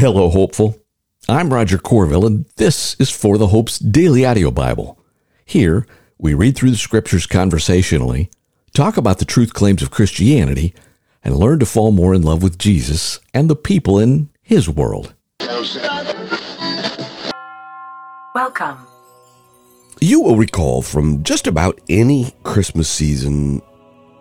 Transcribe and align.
Hello, 0.00 0.30
hopeful. 0.30 0.78
I'm 1.28 1.52
Roger 1.52 1.76
Corville, 1.76 2.24
and 2.26 2.46
this 2.56 2.96
is 2.98 3.10
For 3.10 3.36
the 3.36 3.48
Hope's 3.48 3.78
Daily 3.78 4.24
Audio 4.24 4.50
Bible. 4.50 4.98
Here, 5.44 5.86
we 6.16 6.32
read 6.32 6.56
through 6.56 6.70
the 6.70 6.78
scriptures 6.78 7.26
conversationally, 7.26 8.30
talk 8.72 8.96
about 8.96 9.18
the 9.18 9.26
truth 9.26 9.52
claims 9.52 9.82
of 9.82 9.90
Christianity, 9.90 10.72
and 11.22 11.36
learn 11.36 11.58
to 11.58 11.66
fall 11.66 11.92
more 11.92 12.14
in 12.14 12.22
love 12.22 12.42
with 12.42 12.56
Jesus 12.56 13.20
and 13.34 13.50
the 13.50 13.54
people 13.54 13.98
in 13.98 14.30
His 14.40 14.70
world. 14.70 15.12
Welcome. 18.34 18.78
You 20.00 20.22
will 20.22 20.38
recall 20.38 20.80
from 20.80 21.22
just 21.24 21.46
about 21.46 21.78
any 21.90 22.34
Christmas 22.42 22.88
season 22.88 23.60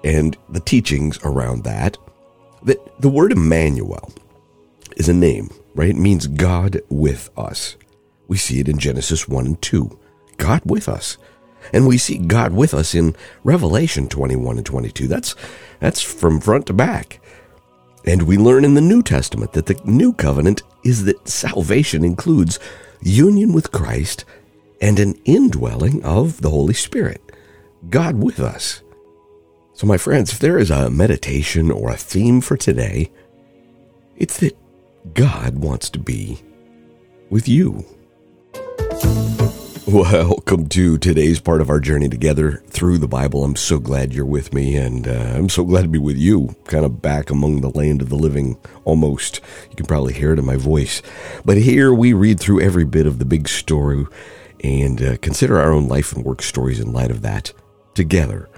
and 0.03 0.37
the 0.49 0.59
teachings 0.59 1.17
around 1.23 1.63
that 1.63 1.97
that 2.63 2.79
the 3.01 3.07
word 3.07 3.31
Emmanuel 3.31 4.11
is 4.97 5.07
a 5.07 5.13
name, 5.13 5.49
right? 5.75 5.89
It 5.89 5.95
means 5.95 6.27
God 6.27 6.81
with 6.89 7.29
us. 7.37 7.75
We 8.27 8.37
see 8.37 8.59
it 8.59 8.69
in 8.69 8.77
Genesis 8.77 9.27
1 9.27 9.45
and 9.45 9.61
2. 9.61 9.99
God 10.37 10.61
with 10.65 10.87
us. 10.87 11.17
And 11.73 11.87
we 11.87 11.97
see 11.97 12.17
God 12.17 12.53
with 12.53 12.73
us 12.73 12.95
in 12.95 13.15
Revelation 13.43 14.07
21 14.07 14.57
and 14.57 14.65
22. 14.65 15.07
That's 15.07 15.35
that's 15.79 16.01
from 16.01 16.39
front 16.39 16.67
to 16.67 16.73
back. 16.73 17.21
And 18.05 18.23
we 18.23 18.37
learn 18.37 18.65
in 18.65 18.75
the 18.75 18.81
New 18.81 19.03
Testament 19.03 19.53
that 19.53 19.65
the 19.65 19.79
new 19.83 20.13
covenant 20.13 20.63
is 20.83 21.05
that 21.05 21.27
salvation 21.27 22.03
includes 22.03 22.59
union 23.01 23.53
with 23.53 23.71
Christ 23.71 24.25
and 24.81 24.99
an 24.99 25.15
indwelling 25.25 26.03
of 26.03 26.41
the 26.41 26.49
Holy 26.49 26.73
Spirit. 26.73 27.21
God 27.89 28.21
with 28.21 28.39
us. 28.39 28.81
So, 29.73 29.87
my 29.87 29.97
friends, 29.97 30.33
if 30.33 30.39
there 30.39 30.57
is 30.57 30.71
a 30.71 30.89
meditation 30.89 31.71
or 31.71 31.91
a 31.91 31.97
theme 31.97 32.41
for 32.41 32.57
today, 32.57 33.11
it's 34.17 34.39
that 34.39 34.57
God 35.13 35.59
wants 35.59 35.89
to 35.91 35.99
be 35.99 36.39
with 37.29 37.47
you. 37.47 37.85
Welcome 39.87 40.67
to 40.69 40.97
today's 40.97 41.39
part 41.39 41.61
of 41.61 41.69
our 41.69 41.79
journey 41.79 42.09
together 42.09 42.61
through 42.67 42.99
the 42.99 43.07
Bible. 43.07 43.43
I'm 43.43 43.55
so 43.55 43.79
glad 43.79 44.13
you're 44.13 44.25
with 44.25 44.53
me, 44.53 44.75
and 44.75 45.07
uh, 45.07 45.33
I'm 45.35 45.49
so 45.49 45.63
glad 45.63 45.83
to 45.83 45.87
be 45.87 45.97
with 45.97 46.17
you, 46.17 46.55
kind 46.65 46.85
of 46.85 47.01
back 47.01 47.29
among 47.29 47.61
the 47.61 47.69
land 47.69 48.01
of 48.01 48.09
the 48.09 48.15
living 48.15 48.59
almost. 48.85 49.39
You 49.69 49.75
can 49.75 49.85
probably 49.85 50.13
hear 50.13 50.33
it 50.33 50.39
in 50.39 50.45
my 50.45 50.57
voice. 50.57 51.01
But 51.43 51.57
here 51.57 51.93
we 51.93 52.13
read 52.13 52.39
through 52.39 52.61
every 52.61 52.85
bit 52.85 53.07
of 53.07 53.19
the 53.19 53.25
big 53.25 53.47
story 53.47 54.05
and 54.63 55.01
uh, 55.01 55.17
consider 55.17 55.59
our 55.59 55.71
own 55.71 55.87
life 55.87 56.13
and 56.13 56.25
work 56.25 56.41
stories 56.41 56.79
in 56.79 56.93
light 56.93 57.09
of 57.09 57.21
that 57.21 57.53
together, 57.95 58.49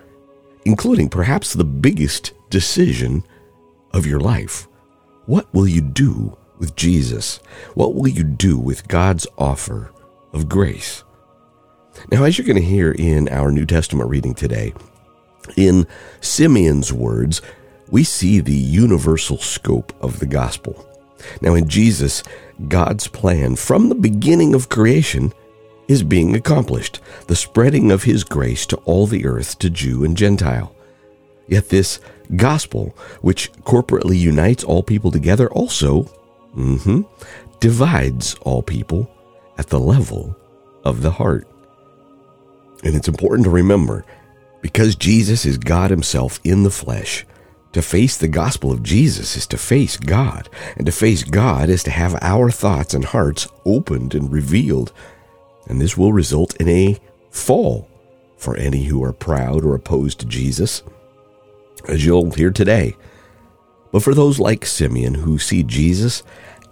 including 0.65 1.07
perhaps 1.07 1.53
the 1.53 1.63
biggest 1.63 2.33
decision 2.49 3.23
of 3.93 4.05
your 4.05 4.19
life. 4.19 4.67
What 5.27 5.53
will 5.53 5.67
you 5.67 5.81
do 5.81 6.37
with 6.61 6.75
Jesus? 6.75 7.41
What 7.73 7.95
will 7.95 8.07
you 8.07 8.23
do 8.23 8.57
with 8.57 8.87
God's 8.87 9.27
offer 9.37 9.91
of 10.31 10.47
grace? 10.47 11.03
Now, 12.09 12.23
as 12.23 12.37
you're 12.37 12.47
going 12.47 12.55
to 12.55 12.63
hear 12.63 12.91
in 12.91 13.27
our 13.27 13.51
New 13.51 13.65
Testament 13.65 14.09
reading 14.09 14.35
today, 14.35 14.73
in 15.57 15.87
Simeon's 16.21 16.93
words, 16.93 17.41
we 17.89 18.03
see 18.03 18.39
the 18.39 18.53
universal 18.53 19.37
scope 19.39 19.91
of 20.01 20.19
the 20.19 20.27
gospel. 20.27 20.87
Now, 21.41 21.55
in 21.55 21.67
Jesus, 21.67 22.23
God's 22.67 23.07
plan 23.07 23.55
from 23.55 23.89
the 23.89 23.95
beginning 23.95 24.53
of 24.53 24.69
creation 24.69 25.33
is 25.87 26.03
being 26.03 26.35
accomplished, 26.35 27.01
the 27.25 27.35
spreading 27.35 27.91
of 27.91 28.03
his 28.03 28.23
grace 28.23 28.67
to 28.67 28.77
all 28.85 29.07
the 29.07 29.25
earth, 29.25 29.57
to 29.59 29.69
Jew 29.69 30.05
and 30.05 30.15
Gentile. 30.15 30.73
Yet 31.47 31.69
this 31.69 31.99
gospel, 32.35 32.95
which 33.21 33.51
corporately 33.63 34.17
unites 34.17 34.63
all 34.63 34.83
people 34.83 35.11
together, 35.11 35.49
also 35.51 36.09
mm-hmm, 36.55 37.01
divides 37.59 38.35
all 38.41 38.61
people 38.61 39.09
at 39.57 39.67
the 39.67 39.79
level 39.79 40.35
of 40.83 41.01
the 41.01 41.11
heart. 41.11 41.47
And 42.83 42.95
it's 42.95 43.07
important 43.07 43.45
to 43.45 43.51
remember 43.51 44.05
because 44.61 44.95
Jesus 44.95 45.45
is 45.45 45.57
God 45.57 45.91
Himself 45.91 46.39
in 46.43 46.63
the 46.63 46.71
flesh, 46.71 47.25
to 47.73 47.81
face 47.81 48.17
the 48.17 48.27
gospel 48.27 48.71
of 48.71 48.83
Jesus 48.83 49.37
is 49.37 49.47
to 49.47 49.57
face 49.57 49.95
God. 49.95 50.49
And 50.75 50.85
to 50.85 50.91
face 50.91 51.23
God 51.23 51.69
is 51.69 51.83
to 51.83 51.91
have 51.91 52.17
our 52.21 52.51
thoughts 52.51 52.93
and 52.93 53.05
hearts 53.05 53.47
opened 53.65 54.13
and 54.13 54.31
revealed. 54.31 54.91
And 55.67 55.79
this 55.79 55.97
will 55.97 56.11
result 56.11 56.55
in 56.57 56.67
a 56.67 56.99
fall 57.29 57.87
for 58.37 58.57
any 58.57 58.83
who 58.83 59.03
are 59.03 59.13
proud 59.13 59.63
or 59.63 59.73
opposed 59.73 60.19
to 60.19 60.25
Jesus, 60.25 60.83
as 61.87 62.03
you'll 62.03 62.31
hear 62.31 62.51
today. 62.51 62.95
But 63.91 64.03
for 64.03 64.13
those 64.13 64.39
like 64.39 64.65
Simeon 64.65 65.15
who 65.15 65.37
see 65.37 65.63
Jesus 65.63 66.23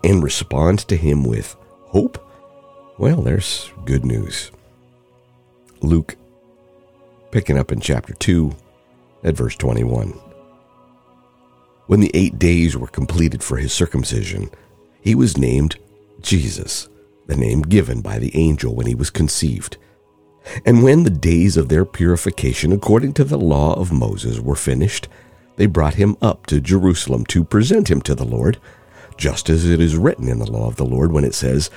and 0.03 0.23
respond 0.23 0.79
to 0.79 0.95
him 0.95 1.23
with 1.23 1.55
hope, 1.87 2.25
well, 2.97 3.21
there's 3.21 3.71
good 3.85 4.05
news. 4.05 4.51
Luke, 5.81 6.15
picking 7.31 7.57
up 7.57 7.71
in 7.71 7.79
chapter 7.79 8.13
2 8.13 8.55
at 9.23 9.35
verse 9.35 9.55
21. 9.55 10.19
When 11.87 11.99
the 11.99 12.11
eight 12.13 12.37
days 12.37 12.77
were 12.77 12.87
completed 12.87 13.43
for 13.43 13.57
his 13.57 13.73
circumcision, 13.73 14.49
he 15.01 15.15
was 15.15 15.37
named 15.37 15.77
Jesus, 16.21 16.87
the 17.27 17.35
name 17.35 17.61
given 17.61 18.01
by 18.01 18.19
the 18.19 18.35
angel 18.35 18.75
when 18.75 18.85
he 18.85 18.95
was 18.95 19.09
conceived. 19.09 19.77
And 20.65 20.83
when 20.83 21.03
the 21.03 21.09
days 21.09 21.57
of 21.57 21.69
their 21.69 21.85
purification 21.85 22.71
according 22.71 23.13
to 23.13 23.23
the 23.23 23.37
law 23.37 23.73
of 23.73 23.91
Moses 23.91 24.39
were 24.39 24.55
finished, 24.55 25.07
they 25.59 25.65
brought 25.65 25.95
him 25.95 26.15
up 26.21 26.45
to 26.45 26.61
Jerusalem 26.61 27.25
to 27.25 27.43
present 27.43 27.91
him 27.91 27.99
to 28.03 28.15
the 28.15 28.23
Lord, 28.23 28.59
just 29.17 29.49
as 29.49 29.69
it 29.69 29.81
is 29.81 29.97
written 29.97 30.29
in 30.29 30.39
the 30.39 30.49
law 30.49 30.69
of 30.69 30.77
the 30.77 30.85
Lord 30.85 31.11
when 31.11 31.25
it 31.25 31.35
says, 31.35 31.69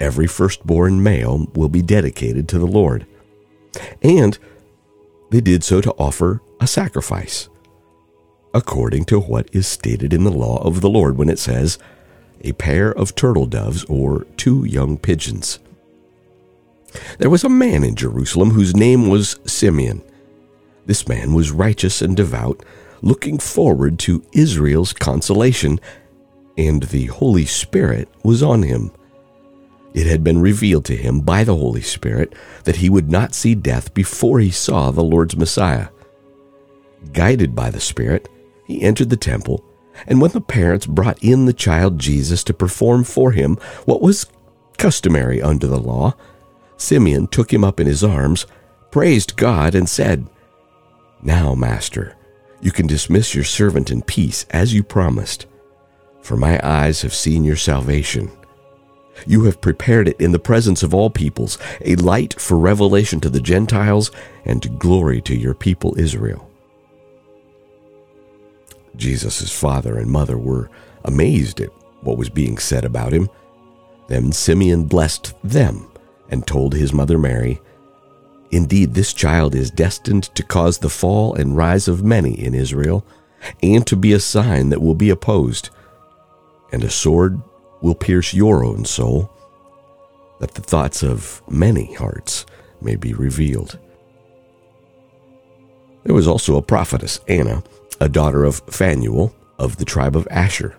Every 0.00 0.26
firstborn 0.26 1.02
male 1.02 1.46
will 1.54 1.68
be 1.68 1.82
dedicated 1.82 2.48
to 2.48 2.58
the 2.58 2.66
Lord. 2.66 3.06
And 4.00 4.38
they 5.30 5.42
did 5.42 5.62
so 5.62 5.82
to 5.82 5.92
offer 5.98 6.40
a 6.60 6.66
sacrifice, 6.66 7.50
according 8.54 9.04
to 9.04 9.20
what 9.20 9.50
is 9.52 9.66
stated 9.66 10.14
in 10.14 10.24
the 10.24 10.32
law 10.32 10.62
of 10.62 10.80
the 10.80 10.88
Lord 10.88 11.18
when 11.18 11.28
it 11.28 11.38
says, 11.38 11.78
a 12.40 12.52
pair 12.52 12.90
of 12.90 13.14
turtle 13.14 13.44
doves 13.44 13.84
or 13.84 14.24
two 14.38 14.64
young 14.64 14.96
pigeons. 14.96 15.58
There 17.18 17.28
was 17.28 17.44
a 17.44 17.50
man 17.50 17.84
in 17.84 17.96
Jerusalem 17.96 18.52
whose 18.52 18.74
name 18.74 19.10
was 19.10 19.38
Simeon. 19.44 20.02
This 20.86 21.06
man 21.06 21.34
was 21.34 21.50
righteous 21.50 22.00
and 22.00 22.16
devout, 22.16 22.64
looking 23.02 23.38
forward 23.38 23.98
to 24.00 24.24
Israel's 24.32 24.92
consolation, 24.92 25.80
and 26.56 26.84
the 26.84 27.06
Holy 27.06 27.46
Spirit 27.46 28.08
was 28.22 28.42
on 28.42 28.62
him 28.62 28.90
it 29.94 30.08
had 30.08 30.24
been 30.24 30.40
revealed 30.40 30.84
to 30.86 30.96
him 30.96 31.20
by 31.20 31.44
the 31.44 31.54
Holy 31.54 31.80
Spirit 31.80 32.34
that 32.64 32.76
he 32.76 32.90
would 32.90 33.10
not 33.10 33.32
see 33.32 33.54
death 33.54 33.94
before 33.94 34.40
he 34.40 34.50
saw 34.50 34.90
the 34.90 35.04
Lord's 35.04 35.36
Messiah. 35.36 35.88
Guided 37.12 37.54
by 37.54 37.70
the 37.70 37.80
Spirit, 37.80 38.28
he 38.66 38.82
entered 38.82 39.10
the 39.10 39.16
temple, 39.16 39.64
and 40.08 40.20
when 40.20 40.32
the 40.32 40.40
parents 40.40 40.86
brought 40.86 41.22
in 41.22 41.46
the 41.46 41.52
child 41.52 42.00
Jesus 42.00 42.42
to 42.44 42.52
perform 42.52 43.04
for 43.04 43.30
him 43.30 43.56
what 43.84 44.02
was 44.02 44.26
customary 44.78 45.40
under 45.40 45.68
the 45.68 45.78
law, 45.78 46.14
Simeon 46.76 47.28
took 47.28 47.52
him 47.52 47.62
up 47.62 47.78
in 47.78 47.86
his 47.86 48.02
arms, 48.02 48.46
praised 48.90 49.36
God, 49.36 49.76
and 49.76 49.88
said, 49.88 50.28
Now, 51.22 51.54
Master, 51.54 52.16
you 52.60 52.70
can 52.70 52.86
dismiss 52.86 53.34
your 53.34 53.44
servant 53.44 53.90
in 53.90 54.02
peace 54.02 54.46
as 54.50 54.72
you 54.72 54.82
promised, 54.82 55.46
for 56.20 56.36
my 56.36 56.60
eyes 56.62 57.02
have 57.02 57.14
seen 57.14 57.44
your 57.44 57.56
salvation 57.56 58.30
you 59.26 59.44
have 59.44 59.60
prepared 59.60 60.08
it 60.08 60.20
in 60.20 60.32
the 60.32 60.38
presence 60.38 60.82
of 60.82 60.94
all 60.94 61.10
peoples, 61.10 61.58
a 61.80 61.96
light 61.96 62.40
for 62.40 62.58
revelation 62.58 63.20
to 63.20 63.30
the 63.30 63.40
Gentiles 63.40 64.10
and 64.44 64.78
glory 64.78 65.20
to 65.22 65.36
your 65.36 65.54
people 65.54 65.98
Israel. 65.98 66.50
Jesus' 68.96 69.52
father 69.56 69.96
and 69.96 70.10
mother 70.10 70.38
were 70.38 70.70
amazed 71.04 71.60
at 71.60 71.70
what 72.02 72.18
was 72.18 72.28
being 72.28 72.58
said 72.58 72.84
about 72.84 73.12
him. 73.12 73.28
Then 74.08 74.32
Simeon 74.32 74.84
blessed 74.84 75.34
them 75.42 75.90
and 76.28 76.46
told 76.46 76.74
his 76.74 76.92
mother 76.92 77.18
Mary, 77.18 77.60
Indeed, 78.54 78.94
this 78.94 79.12
child 79.12 79.52
is 79.56 79.68
destined 79.68 80.32
to 80.36 80.44
cause 80.44 80.78
the 80.78 80.88
fall 80.88 81.34
and 81.34 81.56
rise 81.56 81.88
of 81.88 82.04
many 82.04 82.38
in 82.40 82.54
Israel, 82.54 83.04
and 83.64 83.84
to 83.88 83.96
be 83.96 84.12
a 84.12 84.20
sign 84.20 84.68
that 84.68 84.80
will 84.80 84.94
be 84.94 85.10
opposed, 85.10 85.70
and 86.70 86.84
a 86.84 86.88
sword 86.88 87.42
will 87.82 87.96
pierce 87.96 88.32
your 88.32 88.64
own 88.64 88.84
soul, 88.84 89.28
that 90.38 90.54
the 90.54 90.62
thoughts 90.62 91.02
of 91.02 91.42
many 91.50 91.94
hearts 91.94 92.46
may 92.80 92.94
be 92.94 93.12
revealed. 93.12 93.76
There 96.04 96.14
was 96.14 96.28
also 96.28 96.56
a 96.56 96.62
prophetess, 96.62 97.18
Anna, 97.26 97.64
a 98.00 98.08
daughter 98.08 98.44
of 98.44 98.62
Phanuel 98.68 99.34
of 99.58 99.78
the 99.78 99.84
tribe 99.84 100.14
of 100.14 100.28
Asher. 100.30 100.76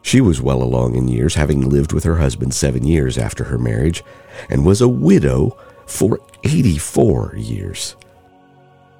She 0.00 0.22
was 0.22 0.40
well 0.40 0.62
along 0.62 0.96
in 0.96 1.06
years, 1.06 1.34
having 1.34 1.68
lived 1.68 1.92
with 1.92 2.04
her 2.04 2.16
husband 2.16 2.54
seven 2.54 2.84
years 2.84 3.18
after 3.18 3.44
her 3.44 3.58
marriage, 3.58 4.02
and 4.48 4.64
was 4.64 4.80
a 4.80 4.88
widow 4.88 5.54
for 5.88 6.20
84 6.44 7.34
years. 7.36 7.96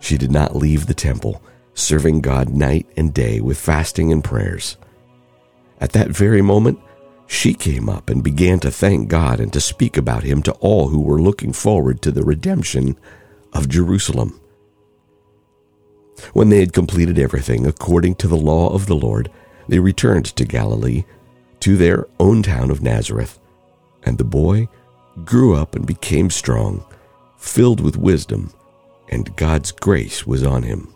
She 0.01 0.17
did 0.17 0.31
not 0.31 0.57
leave 0.57 0.87
the 0.87 0.95
temple, 0.95 1.43
serving 1.75 2.23
God 2.23 2.49
night 2.49 2.87
and 2.97 3.13
day 3.13 3.41
with 3.41 3.59
fasting 3.59 4.11
and 4.11 4.25
prayers. 4.25 4.77
At 5.81 5.93
that 5.93 6.09
very 6.09 6.43
moment, 6.43 6.81
she 7.27 7.53
came 7.53 7.89
up 7.89 8.09
and 8.09 8.25
began 8.25 8.59
to 8.61 8.71
thank 8.71 9.09
God 9.09 9.39
and 9.39 9.53
to 9.53 9.61
speak 9.61 9.97
about 9.97 10.25
him 10.25 10.43
to 10.45 10.53
all 10.55 10.89
who 10.89 11.01
were 11.01 11.21
looking 11.21 11.53
forward 11.53 12.01
to 12.03 12.11
the 12.11 12.25
redemption 12.25 12.97
of 13.53 13.69
Jerusalem. 13.69 14.41
When 16.33 16.49
they 16.49 16.61
had 16.61 16.73
completed 16.73 17.19
everything 17.19 17.67
according 17.67 18.17
to 18.17 18.29
the 18.29 18.37
law 18.37 18.71
of 18.71 18.87
the 18.87 18.97
Lord, 18.97 19.31
they 19.69 19.79
returned 19.79 20.25
to 20.25 20.45
Galilee, 20.45 21.05
to 21.61 21.77
their 21.77 22.09
own 22.19 22.43
town 22.43 22.71
of 22.71 22.83
Nazareth. 22.83 23.39
And 24.05 24.17
the 24.17 24.25
boy 24.25 24.69
grew 25.25 25.55
up 25.55 25.75
and 25.75 25.87
became 25.87 26.31
strong, 26.31 26.85
filled 27.37 27.81
with 27.81 27.97
wisdom, 27.97 28.53
and 29.09 29.35
God's 29.37 29.73
grace 29.73 30.27
was 30.27 30.43
on 30.43 30.63
him. 30.63 30.93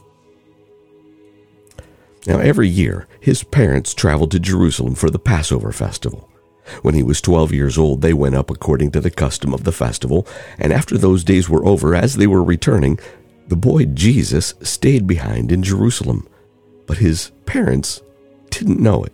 Now, 2.27 2.39
every 2.39 2.69
year, 2.69 3.09
his 3.21 3.43
parents 3.43 3.95
traveled 3.95 4.31
to 4.31 4.39
Jerusalem 4.39 4.95
for 4.95 5.11
the 5.11 5.19
Passover 5.19 5.73
festival. 5.73 6.29
When 6.83 6.95
he 6.95 7.03
was 7.03 7.21
12 7.21 7.53
years 7.53 7.77
old, 7.77 8.01
they 8.01 8.15
went 8.15 8.37
up 8.37 8.49
according 8.49 8.93
to 8.93 9.01
the 9.01 9.11
custom 9.11 9.53
of 9.53 9.65
the 9.65 9.73
festival, 9.73 10.27
and 10.59 10.73
after 10.73 10.97
those 10.97 11.25
days 11.25 11.49
were 11.49 11.65
over, 11.67 11.95
as 11.95 12.17
they 12.17 12.29
were 12.29 12.45
returning, 12.45 13.01
the 13.49 13.57
boy 13.57 13.87
Jesus 13.87 14.55
stayed 14.63 15.07
behind 15.07 15.51
in 15.51 15.65
Jerusalem, 15.65 16.29
but 16.87 16.99
his 16.99 17.33
parents 17.45 18.01
didn't 18.51 18.81
know 18.81 19.03
it. 19.03 19.13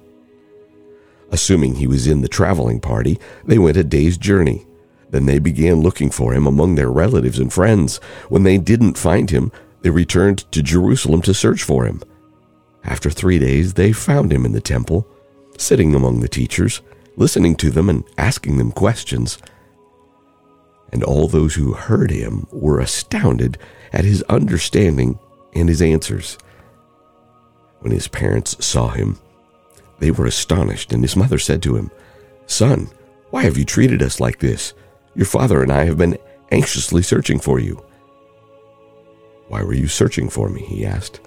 Assuming 1.31 1.75
he 1.75 1.87
was 1.87 2.07
in 2.07 2.21
the 2.21 2.29
traveling 2.29 2.81
party, 2.81 3.19
they 3.45 3.59
went 3.59 3.77
a 3.77 3.85
day's 3.85 4.19
journey. 4.19 4.67
Then 5.11 5.27
they 5.27 5.39
began 5.39 5.81
looking 5.81 6.11
for 6.11 6.33
him 6.35 6.47
among 6.47 6.75
their 6.75 6.91
relatives 6.91 7.39
and 7.39 7.53
friends. 7.53 7.99
When 8.29 8.43
they 8.43 8.59
didn't 8.59 8.99
find 8.99 9.31
him, 9.31 9.51
they 9.83 9.91
returned 9.91 10.51
to 10.53 10.63
Jerusalem 10.63 11.23
to 11.23 11.35
search 11.35 11.63
for 11.63 11.87
him. 11.87 12.03
After 12.85 13.11
three 13.11 13.39
days, 13.39 13.75
they 13.75 13.93
found 13.93 14.33
him 14.33 14.45
in 14.45 14.53
the 14.53 14.61
temple, 14.61 15.07
sitting 15.57 15.95
among 15.95 16.21
the 16.21 16.29
teachers, 16.29 16.81
listening 17.17 17.57
to 17.57 17.71
them 17.71 17.89
and 17.89 18.05
asking 18.17 18.59
them 18.59 18.73
questions. 18.73 19.39
And 20.93 21.03
all 21.03 21.29
those 21.29 21.55
who 21.55 21.73
heard 21.73 22.11
him 22.11 22.47
were 22.51 22.81
astounded 22.81 23.59
at 23.93 24.05
his 24.05 24.23
understanding 24.25 25.19
and 25.55 25.69
his 25.69 25.83
answers. 25.83 26.39
When 27.81 27.93
his 27.93 28.09
parents 28.09 28.65
saw 28.65 28.89
him, 28.89 29.19
they 29.99 30.11
were 30.11 30.27
astonished, 30.27 30.93
and 30.93 31.03
his 31.03 31.17
mother 31.17 31.39
said 31.39 31.63
to 31.63 31.77
him, 31.77 31.91
Son, 32.47 32.89
why 33.31 33.43
have 33.43 33.59
you 33.59 33.65
treated 33.65 34.03
us 34.03 34.21
like 34.21 34.39
this? 34.39 34.75
Your 35.15 35.27
father 35.27 35.63
and 35.63 35.73
I 35.73 35.85
have 35.85 35.99
been 35.99 36.19
anxiously 36.51 37.03
searching 37.03 37.39
for 37.39 37.59
you. 37.59 37.83
Why 39.49 39.63
were 39.63 39.75
you 39.75 39.89
searching 39.89 40.29
for 40.29 40.49
me? 40.49 40.63
he 40.63 40.85
asked. 40.85 41.21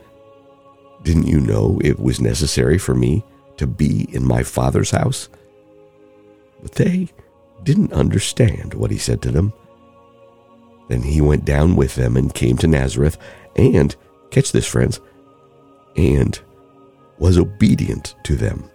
Didn't 1.03 1.27
you 1.27 1.39
know 1.39 1.79
it 1.83 1.99
was 1.99 2.21
necessary 2.21 2.77
for 2.77 2.93
me 2.93 3.23
to 3.57 3.65
be 3.65 4.07
in 4.13 4.25
my 4.25 4.43
father's 4.43 4.91
house? 4.91 5.29
But 6.61 6.73
they 6.73 7.09
didn't 7.63 7.93
understand 7.93 8.73
what 8.73 8.91
he 8.91 8.97
said 8.97 9.21
to 9.23 9.31
them. 9.31 9.53
Then 10.87 11.01
he 11.01 11.21
went 11.21 11.45
down 11.45 11.75
with 11.75 11.95
them 11.95 12.17
and 12.17 12.33
came 12.33 12.57
to 12.57 12.67
Nazareth, 12.67 13.17
and, 13.55 13.95
catch 14.29 14.51
this, 14.51 14.67
friends, 14.67 14.99
and 15.95 16.39
was 17.17 17.37
obedient 17.37 18.15
to 18.23 18.35
them. 18.35 18.69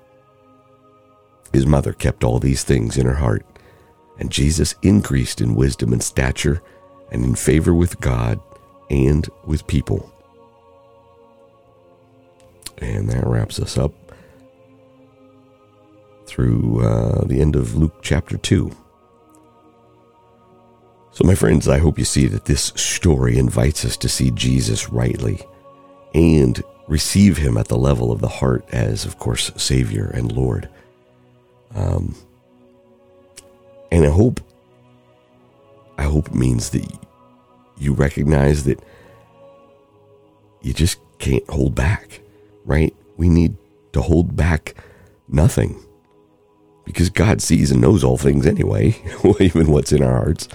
His 1.53 1.67
mother 1.67 1.93
kept 1.93 2.25
all 2.25 2.39
these 2.39 2.65
things 2.65 2.97
in 2.97 3.07
her 3.07 3.15
heart, 3.15 3.45
and 4.19 4.31
Jesus 4.31 4.75
increased 4.83 5.41
in 5.41 5.55
wisdom 5.55 5.93
and 5.93 6.03
stature 6.03 6.63
and 7.11 7.25
in 7.25 7.35
favor 7.35 7.75
with 7.75 8.01
God 8.01 8.41
and 8.91 9.29
with 9.45 9.67
people. 9.67 10.13
And 12.79 13.09
that 13.09 13.27
wraps 13.27 13.59
us 13.59 13.79
up 13.79 13.93
through 16.27 16.85
uh, 16.85 17.25
the 17.25 17.41
end 17.41 17.57
of 17.57 17.75
Luke 17.77 18.01
chapter 18.03 18.37
2. 18.37 18.71
So, 21.13 21.25
my 21.25 21.35
friends, 21.35 21.67
I 21.67 21.79
hope 21.79 21.99
you 21.99 22.05
see 22.05 22.27
that 22.27 22.45
this 22.45 22.75
story 22.77 23.39
invites 23.39 23.87
us 23.87 23.97
to 23.99 24.09
see 24.09 24.31
Jesus 24.31 24.91
rightly 24.91 25.41
and 26.15 26.63
receive 26.89 27.39
him 27.39 27.57
at 27.57 27.69
the 27.69 27.79
level 27.79 28.13
of 28.13 28.21
the 28.21 28.29
heart 28.29 28.67
as, 28.71 29.07
of 29.07 29.19
course, 29.19 29.51
Savior 29.57 30.11
and 30.13 30.31
Lord. 30.31 30.69
Um, 31.75 32.15
and 33.91 34.05
I 34.05 34.11
hope, 34.11 34.41
I 35.99 36.05
hope 36.05 36.29
it 36.29 36.35
means 36.35 36.71
that 36.71 36.87
you 37.79 37.93
recognize 37.93 38.65
that 38.65 38.81
you 40.63 40.73
just 40.73 40.99
can't 41.19 41.49
hold 41.49 41.75
back 41.75 42.21
right? 42.67 42.95
We 43.17 43.31
need 43.31 43.57
to 43.93 44.03
hold 44.03 44.37
back 44.37 44.75
nothing 45.29 45.83
because 46.85 47.09
God 47.09 47.41
sees 47.41 47.71
and 47.71 47.81
knows 47.81 48.05
all 48.05 48.19
things 48.19 48.47
anyway, 48.47 49.01
even 49.41 49.69
what's 49.69 49.93
in 49.93 50.03
our 50.03 50.13
hearts, 50.13 50.49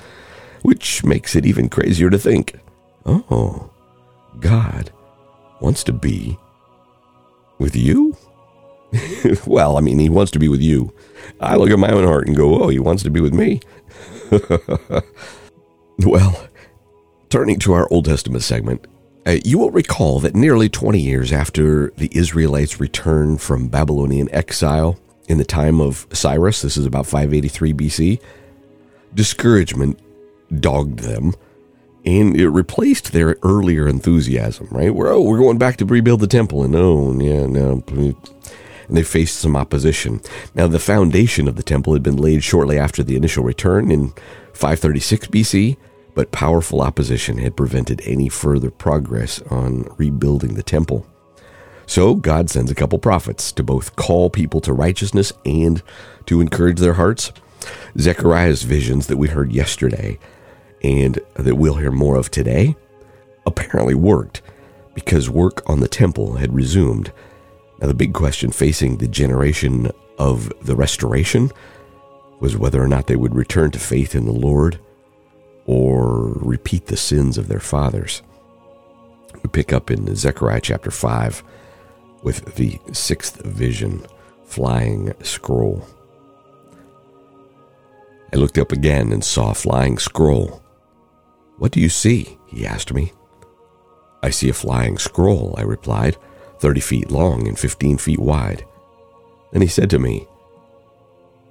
which 0.61 1.03
makes 1.03 1.35
it 1.35 1.45
even 1.45 1.69
crazier 1.69 2.09
to 2.11 2.19
think, 2.19 2.59
oh, 3.05 3.71
God 4.39 4.91
wants 5.59 5.83
to 5.85 5.93
be 5.93 6.37
with 7.57 7.75
you? 7.75 8.15
well, 9.45 9.77
I 9.77 9.81
mean, 9.81 9.99
he 9.99 10.09
wants 10.09 10.31
to 10.31 10.39
be 10.39 10.47
with 10.47 10.61
you. 10.61 10.93
I 11.39 11.55
look 11.55 11.69
at 11.69 11.79
my 11.79 11.91
own 11.91 12.05
heart 12.05 12.27
and 12.27 12.35
go, 12.35 12.61
oh, 12.61 12.69
he 12.69 12.79
wants 12.79 13.03
to 13.03 13.09
be 13.09 13.21
with 13.21 13.33
me. 13.33 13.61
well, 15.99 16.47
turning 17.29 17.59
to 17.59 17.73
our 17.73 17.88
Old 17.91 18.05
Testament 18.05 18.43
segment, 18.43 18.85
uh, 19.25 19.38
you 19.45 19.59
will 19.59 19.71
recall 19.71 20.19
that 20.19 20.35
nearly 20.35 20.69
20 20.69 20.99
years 20.99 21.31
after 21.31 21.91
the 21.97 22.09
Israelites 22.13 22.79
returned 22.79 23.41
from 23.41 23.67
Babylonian 23.67 24.29
exile 24.33 24.99
in 25.27 25.38
the 25.38 25.45
time 25.45 25.79
of 25.79 26.07
Cyrus, 26.11 26.61
this 26.61 26.75
is 26.75 26.85
about 26.85 27.05
583 27.05 27.73
BC, 27.73 28.21
discouragement 29.13 29.99
dogged 30.59 30.99
them 30.99 31.33
and 32.05 32.35
it 32.35 32.49
replaced 32.49 33.11
their 33.11 33.38
earlier 33.43 33.88
enthusiasm, 33.88 34.67
right? 34.71 34.93
We're, 34.93 35.09
oh, 35.09 35.21
we're 35.21 35.38
going 35.38 35.57
back 35.57 35.77
to 35.77 35.85
rebuild 35.85 36.19
the 36.19 36.27
temple, 36.27 36.63
and 36.63 36.75
oh, 36.75 37.17
yeah, 37.19 37.45
no. 37.45 37.83
And 38.87 38.97
they 38.97 39.03
faced 39.03 39.37
some 39.37 39.55
opposition. 39.55 40.21
Now, 40.55 40.67
the 40.67 40.79
foundation 40.79 41.47
of 41.47 41.55
the 41.55 41.63
temple 41.63 41.93
had 41.93 42.03
been 42.03 42.17
laid 42.17 42.43
shortly 42.43 42.77
after 42.77 43.03
the 43.03 43.15
initial 43.15 43.43
return 43.43 43.91
in 43.91 44.13
536 44.53 45.27
BC 45.27 45.77
but 46.13 46.31
powerful 46.31 46.81
opposition 46.81 47.37
had 47.37 47.55
prevented 47.55 48.01
any 48.05 48.29
further 48.29 48.69
progress 48.69 49.41
on 49.43 49.83
rebuilding 49.97 50.55
the 50.55 50.63
temple. 50.63 51.05
So 51.85 52.15
God 52.15 52.49
sends 52.49 52.71
a 52.71 52.75
couple 52.75 52.99
prophets 52.99 53.51
to 53.53 53.63
both 53.63 53.95
call 53.95 54.29
people 54.29 54.61
to 54.61 54.73
righteousness 54.73 55.33
and 55.45 55.81
to 56.25 56.41
encourage 56.41 56.79
their 56.79 56.93
hearts. 56.93 57.31
Zechariah's 57.97 58.63
visions 58.63 59.07
that 59.07 59.17
we 59.17 59.27
heard 59.27 59.51
yesterday 59.51 60.17
and 60.83 61.19
that 61.35 61.55
we'll 61.55 61.75
hear 61.75 61.91
more 61.91 62.15
of 62.15 62.31
today 62.31 62.75
apparently 63.45 63.95
worked 63.95 64.41
because 64.93 65.29
work 65.29 65.67
on 65.69 65.79
the 65.79 65.88
temple 65.88 66.33
had 66.33 66.53
resumed. 66.53 67.11
Now, 67.81 67.88
the 67.88 67.95
big 67.95 68.13
question 68.13 68.51
facing 68.51 68.97
the 68.97 69.07
generation 69.07 69.91
of 70.19 70.53
the 70.63 70.75
restoration 70.75 71.51
was 72.39 72.55
whether 72.55 72.81
or 72.81 72.88
not 72.88 73.07
they 73.07 73.15
would 73.15 73.35
return 73.35 73.71
to 73.71 73.79
faith 73.79 74.13
in 74.13 74.25
the 74.25 74.31
Lord 74.31 74.79
or 75.65 76.33
repeat 76.35 76.88
the 76.88 76.97
sins 76.97 77.38
of 77.39 77.47
their 77.47 77.59
fathers. 77.59 78.21
We 79.41 79.50
pick 79.50 79.73
up 79.73 79.89
in 79.89 80.15
Zechariah 80.15 80.61
chapter 80.61 80.91
5 80.91 81.43
with 82.21 82.55
the 82.55 82.79
sixth 82.91 83.41
vision, 83.43 84.05
flying 84.45 85.13
scroll. 85.23 85.85
I 88.33 88.38
looked 88.38 88.59
up 88.59 88.71
again 88.71 89.11
and 89.11 89.23
saw 89.23 89.51
a 89.51 89.55
flying 89.55 89.97
scroll. 89.97 90.61
What 91.57 91.71
do 91.71 91.79
you 91.79 91.89
see? 91.89 92.38
he 92.47 92.65
asked 92.65 92.93
me. 92.93 93.11
I 94.21 94.29
see 94.29 94.50
a 94.50 94.53
flying 94.53 94.97
scroll, 94.97 95.55
I 95.57 95.63
replied, 95.63 96.17
30 96.62 96.80
feet 96.80 97.12
long 97.12 97.48
and 97.48 97.58
15 97.58 97.98
feet 97.98 98.20
wide. 98.20 98.65
Then 99.51 99.62
he 99.62 99.68
said 99.68 99.89
to 99.89 100.00
me, 100.00 100.27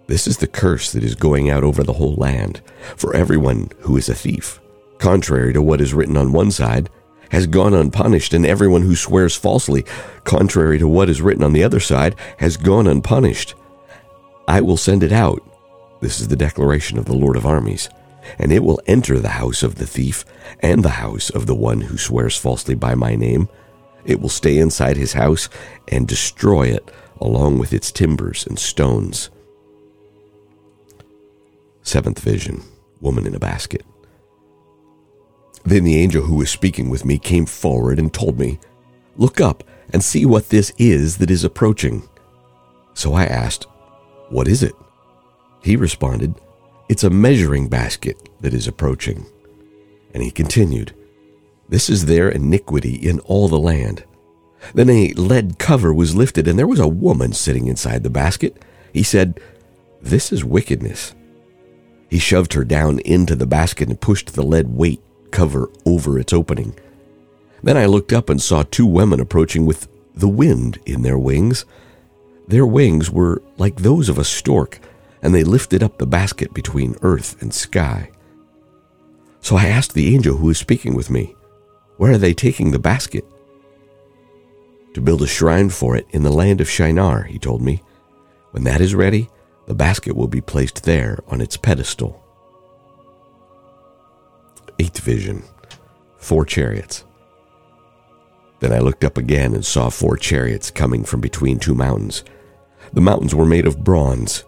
this 0.06 0.26
is 0.26 0.38
the 0.38 0.48
curse 0.48 0.90
that 0.92 1.04
is 1.04 1.14
going 1.14 1.50
out 1.50 1.62
over 1.62 1.84
the 1.84 1.92
whole 1.92 2.14
land 2.14 2.62
for 2.96 3.14
everyone 3.14 3.70
who 3.80 3.96
is 3.96 4.08
a 4.08 4.14
thief. 4.14 4.60
Contrary 4.98 5.52
to 5.52 5.62
what 5.62 5.80
is 5.80 5.94
written 5.94 6.16
on 6.16 6.32
one 6.32 6.50
side, 6.50 6.90
has 7.30 7.46
gone 7.46 7.74
unpunished, 7.74 8.34
and 8.34 8.44
everyone 8.44 8.82
who 8.82 8.96
swears 8.96 9.36
falsely, 9.36 9.84
contrary 10.24 10.78
to 10.78 10.88
what 10.88 11.08
is 11.08 11.22
written 11.22 11.44
on 11.44 11.52
the 11.52 11.62
other 11.62 11.78
side, 11.78 12.16
has 12.38 12.56
gone 12.56 12.88
unpunished. 12.88 13.54
I 14.48 14.60
will 14.60 14.76
send 14.76 15.04
it 15.04 15.12
out. 15.12 15.40
This 16.00 16.20
is 16.20 16.26
the 16.26 16.34
declaration 16.36 16.98
of 16.98 17.04
the 17.04 17.14
Lord 17.14 17.36
of 17.36 17.46
armies. 17.46 17.88
And 18.38 18.52
it 18.52 18.64
will 18.64 18.80
enter 18.86 19.18
the 19.18 19.28
house 19.28 19.62
of 19.62 19.76
the 19.76 19.86
thief 19.86 20.24
and 20.60 20.84
the 20.84 20.88
house 20.88 21.30
of 21.30 21.46
the 21.46 21.54
one 21.54 21.82
who 21.82 21.96
swears 21.96 22.36
falsely 22.36 22.74
by 22.74 22.96
my 22.96 23.14
name. 23.14 23.48
It 24.04 24.20
will 24.20 24.28
stay 24.28 24.58
inside 24.58 24.96
his 24.96 25.12
house 25.12 25.48
and 25.88 26.06
destroy 26.06 26.64
it 26.64 26.90
along 27.20 27.58
with 27.58 27.72
its 27.72 27.92
timbers 27.92 28.46
and 28.46 28.58
stones. 28.58 29.30
Seventh 31.82 32.20
vision 32.20 32.62
Woman 33.00 33.26
in 33.26 33.34
a 33.34 33.38
basket. 33.38 33.84
Then 35.64 35.84
the 35.84 35.96
angel 35.96 36.22
who 36.22 36.36
was 36.36 36.50
speaking 36.50 36.90
with 36.90 37.04
me 37.04 37.18
came 37.18 37.46
forward 37.46 37.98
and 37.98 38.12
told 38.12 38.38
me, 38.38 38.58
Look 39.16 39.40
up 39.40 39.64
and 39.92 40.04
see 40.04 40.26
what 40.26 40.50
this 40.50 40.72
is 40.78 41.18
that 41.18 41.30
is 41.30 41.44
approaching. 41.44 42.08
So 42.94 43.14
I 43.14 43.24
asked, 43.24 43.66
What 44.28 44.48
is 44.48 44.62
it? 44.62 44.74
He 45.62 45.76
responded, 45.76 46.34
It's 46.88 47.04
a 47.04 47.10
measuring 47.10 47.68
basket 47.68 48.28
that 48.40 48.54
is 48.54 48.66
approaching. 48.68 49.26
And 50.12 50.22
he 50.22 50.30
continued, 50.30 50.94
This 51.70 51.88
is 51.88 52.06
their 52.06 52.28
iniquity 52.28 52.96
in 52.96 53.20
all 53.20 53.48
the 53.48 53.58
land. 53.58 54.04
Then 54.74 54.90
a 54.90 55.12
lead 55.14 55.58
cover 55.58 55.94
was 55.94 56.16
lifted, 56.16 56.48
and 56.48 56.58
there 56.58 56.66
was 56.66 56.80
a 56.80 56.88
woman 56.88 57.32
sitting 57.32 57.68
inside 57.68 58.02
the 58.02 58.10
basket. 58.10 58.62
He 58.92 59.04
said, 59.04 59.40
This 60.02 60.32
is 60.32 60.44
wickedness. 60.44 61.14
He 62.08 62.18
shoved 62.18 62.54
her 62.54 62.64
down 62.64 62.98
into 63.00 63.36
the 63.36 63.46
basket 63.46 63.88
and 63.88 64.00
pushed 64.00 64.34
the 64.34 64.42
lead 64.42 64.68
weight 64.68 65.00
cover 65.30 65.70
over 65.86 66.18
its 66.18 66.32
opening. 66.32 66.76
Then 67.62 67.76
I 67.76 67.86
looked 67.86 68.12
up 68.12 68.28
and 68.28 68.42
saw 68.42 68.64
two 68.64 68.86
women 68.86 69.20
approaching 69.20 69.64
with 69.64 69.86
the 70.12 70.28
wind 70.28 70.80
in 70.86 71.02
their 71.02 71.18
wings. 71.18 71.64
Their 72.48 72.66
wings 72.66 73.12
were 73.12 73.42
like 73.58 73.76
those 73.76 74.08
of 74.08 74.18
a 74.18 74.24
stork, 74.24 74.80
and 75.22 75.32
they 75.32 75.44
lifted 75.44 75.84
up 75.84 75.98
the 75.98 76.06
basket 76.06 76.52
between 76.52 76.96
earth 77.02 77.40
and 77.40 77.54
sky. 77.54 78.10
So 79.40 79.54
I 79.54 79.66
asked 79.66 79.94
the 79.94 80.12
angel 80.12 80.36
who 80.36 80.48
was 80.48 80.58
speaking 80.58 80.94
with 80.94 81.10
me, 81.10 81.36
Where 82.00 82.12
are 82.12 82.18
they 82.18 82.32
taking 82.32 82.70
the 82.70 82.78
basket? 82.78 83.26
To 84.94 85.02
build 85.02 85.20
a 85.20 85.26
shrine 85.26 85.68
for 85.68 85.94
it 85.96 86.06
in 86.08 86.22
the 86.22 86.32
land 86.32 86.62
of 86.62 86.70
Shinar, 86.70 87.24
he 87.24 87.38
told 87.38 87.60
me. 87.60 87.82
When 88.52 88.64
that 88.64 88.80
is 88.80 88.94
ready, 88.94 89.28
the 89.66 89.74
basket 89.74 90.16
will 90.16 90.26
be 90.26 90.40
placed 90.40 90.84
there 90.84 91.18
on 91.28 91.42
its 91.42 91.58
pedestal. 91.58 92.24
Eighth 94.78 95.00
vision 95.00 95.42
Four 96.16 96.46
chariots. 96.46 97.04
Then 98.60 98.72
I 98.72 98.78
looked 98.78 99.04
up 99.04 99.18
again 99.18 99.52
and 99.52 99.62
saw 99.62 99.90
four 99.90 100.16
chariots 100.16 100.70
coming 100.70 101.04
from 101.04 101.20
between 101.20 101.58
two 101.58 101.74
mountains. 101.74 102.24
The 102.94 103.02
mountains 103.02 103.34
were 103.34 103.44
made 103.44 103.66
of 103.66 103.84
bronze. 103.84 104.44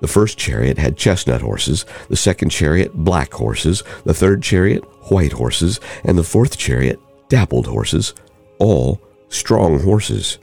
The 0.00 0.08
first 0.08 0.38
chariot 0.38 0.78
had 0.78 0.96
chestnut 0.96 1.42
horses, 1.42 1.84
the 2.08 2.16
second 2.16 2.50
chariot 2.50 2.94
black 2.94 3.32
horses, 3.32 3.82
the 4.04 4.14
third 4.14 4.42
chariot 4.42 4.84
white 5.10 5.32
horses, 5.32 5.80
and 6.04 6.16
the 6.16 6.22
fourth 6.22 6.56
chariot 6.56 7.00
dappled 7.28 7.66
horses, 7.66 8.14
all 8.58 9.00
strong 9.28 9.80
horses. 9.80 10.38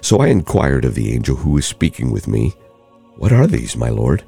So 0.00 0.18
I 0.18 0.28
inquired 0.28 0.84
of 0.84 0.94
the 0.94 1.12
angel 1.12 1.36
who 1.36 1.50
was 1.50 1.66
speaking 1.66 2.10
with 2.10 2.28
me, 2.28 2.54
What 3.16 3.32
are 3.32 3.46
these, 3.46 3.76
my 3.76 3.88
lord? 3.88 4.22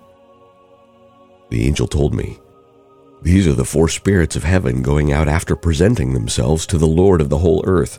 The 1.51 1.67
angel 1.67 1.87
told 1.87 2.15
me, 2.15 2.39
These 3.23 3.47
are 3.47 3.53
the 3.53 3.65
four 3.65 3.89
spirits 3.89 4.35
of 4.35 4.45
heaven 4.45 4.83
going 4.83 5.13
out 5.13 5.29
after 5.29 5.55
presenting 5.55 6.13
themselves 6.13 6.67
to 6.67 6.79
the 6.79 6.87
Lord 6.87 7.21
of 7.21 7.29
the 7.29 7.39
whole 7.39 7.63
earth. 7.67 7.99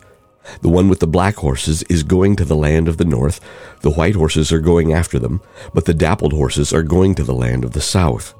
The 0.61 0.69
one 0.69 0.89
with 0.89 0.99
the 0.99 1.07
black 1.07 1.35
horses 1.35 1.83
is 1.83 2.03
going 2.03 2.35
to 2.37 2.45
the 2.45 2.55
land 2.55 2.87
of 2.87 2.97
the 2.97 3.05
north, 3.05 3.39
the 3.81 3.91
white 3.91 4.15
horses 4.15 4.51
are 4.51 4.59
going 4.59 4.93
after 4.93 5.19
them, 5.19 5.41
but 5.73 5.85
the 5.85 5.93
dappled 5.93 6.33
horses 6.33 6.73
are 6.73 6.83
going 6.83 7.15
to 7.15 7.23
the 7.23 7.33
land 7.33 7.63
of 7.63 7.73
the 7.73 7.81
south. 7.81 8.33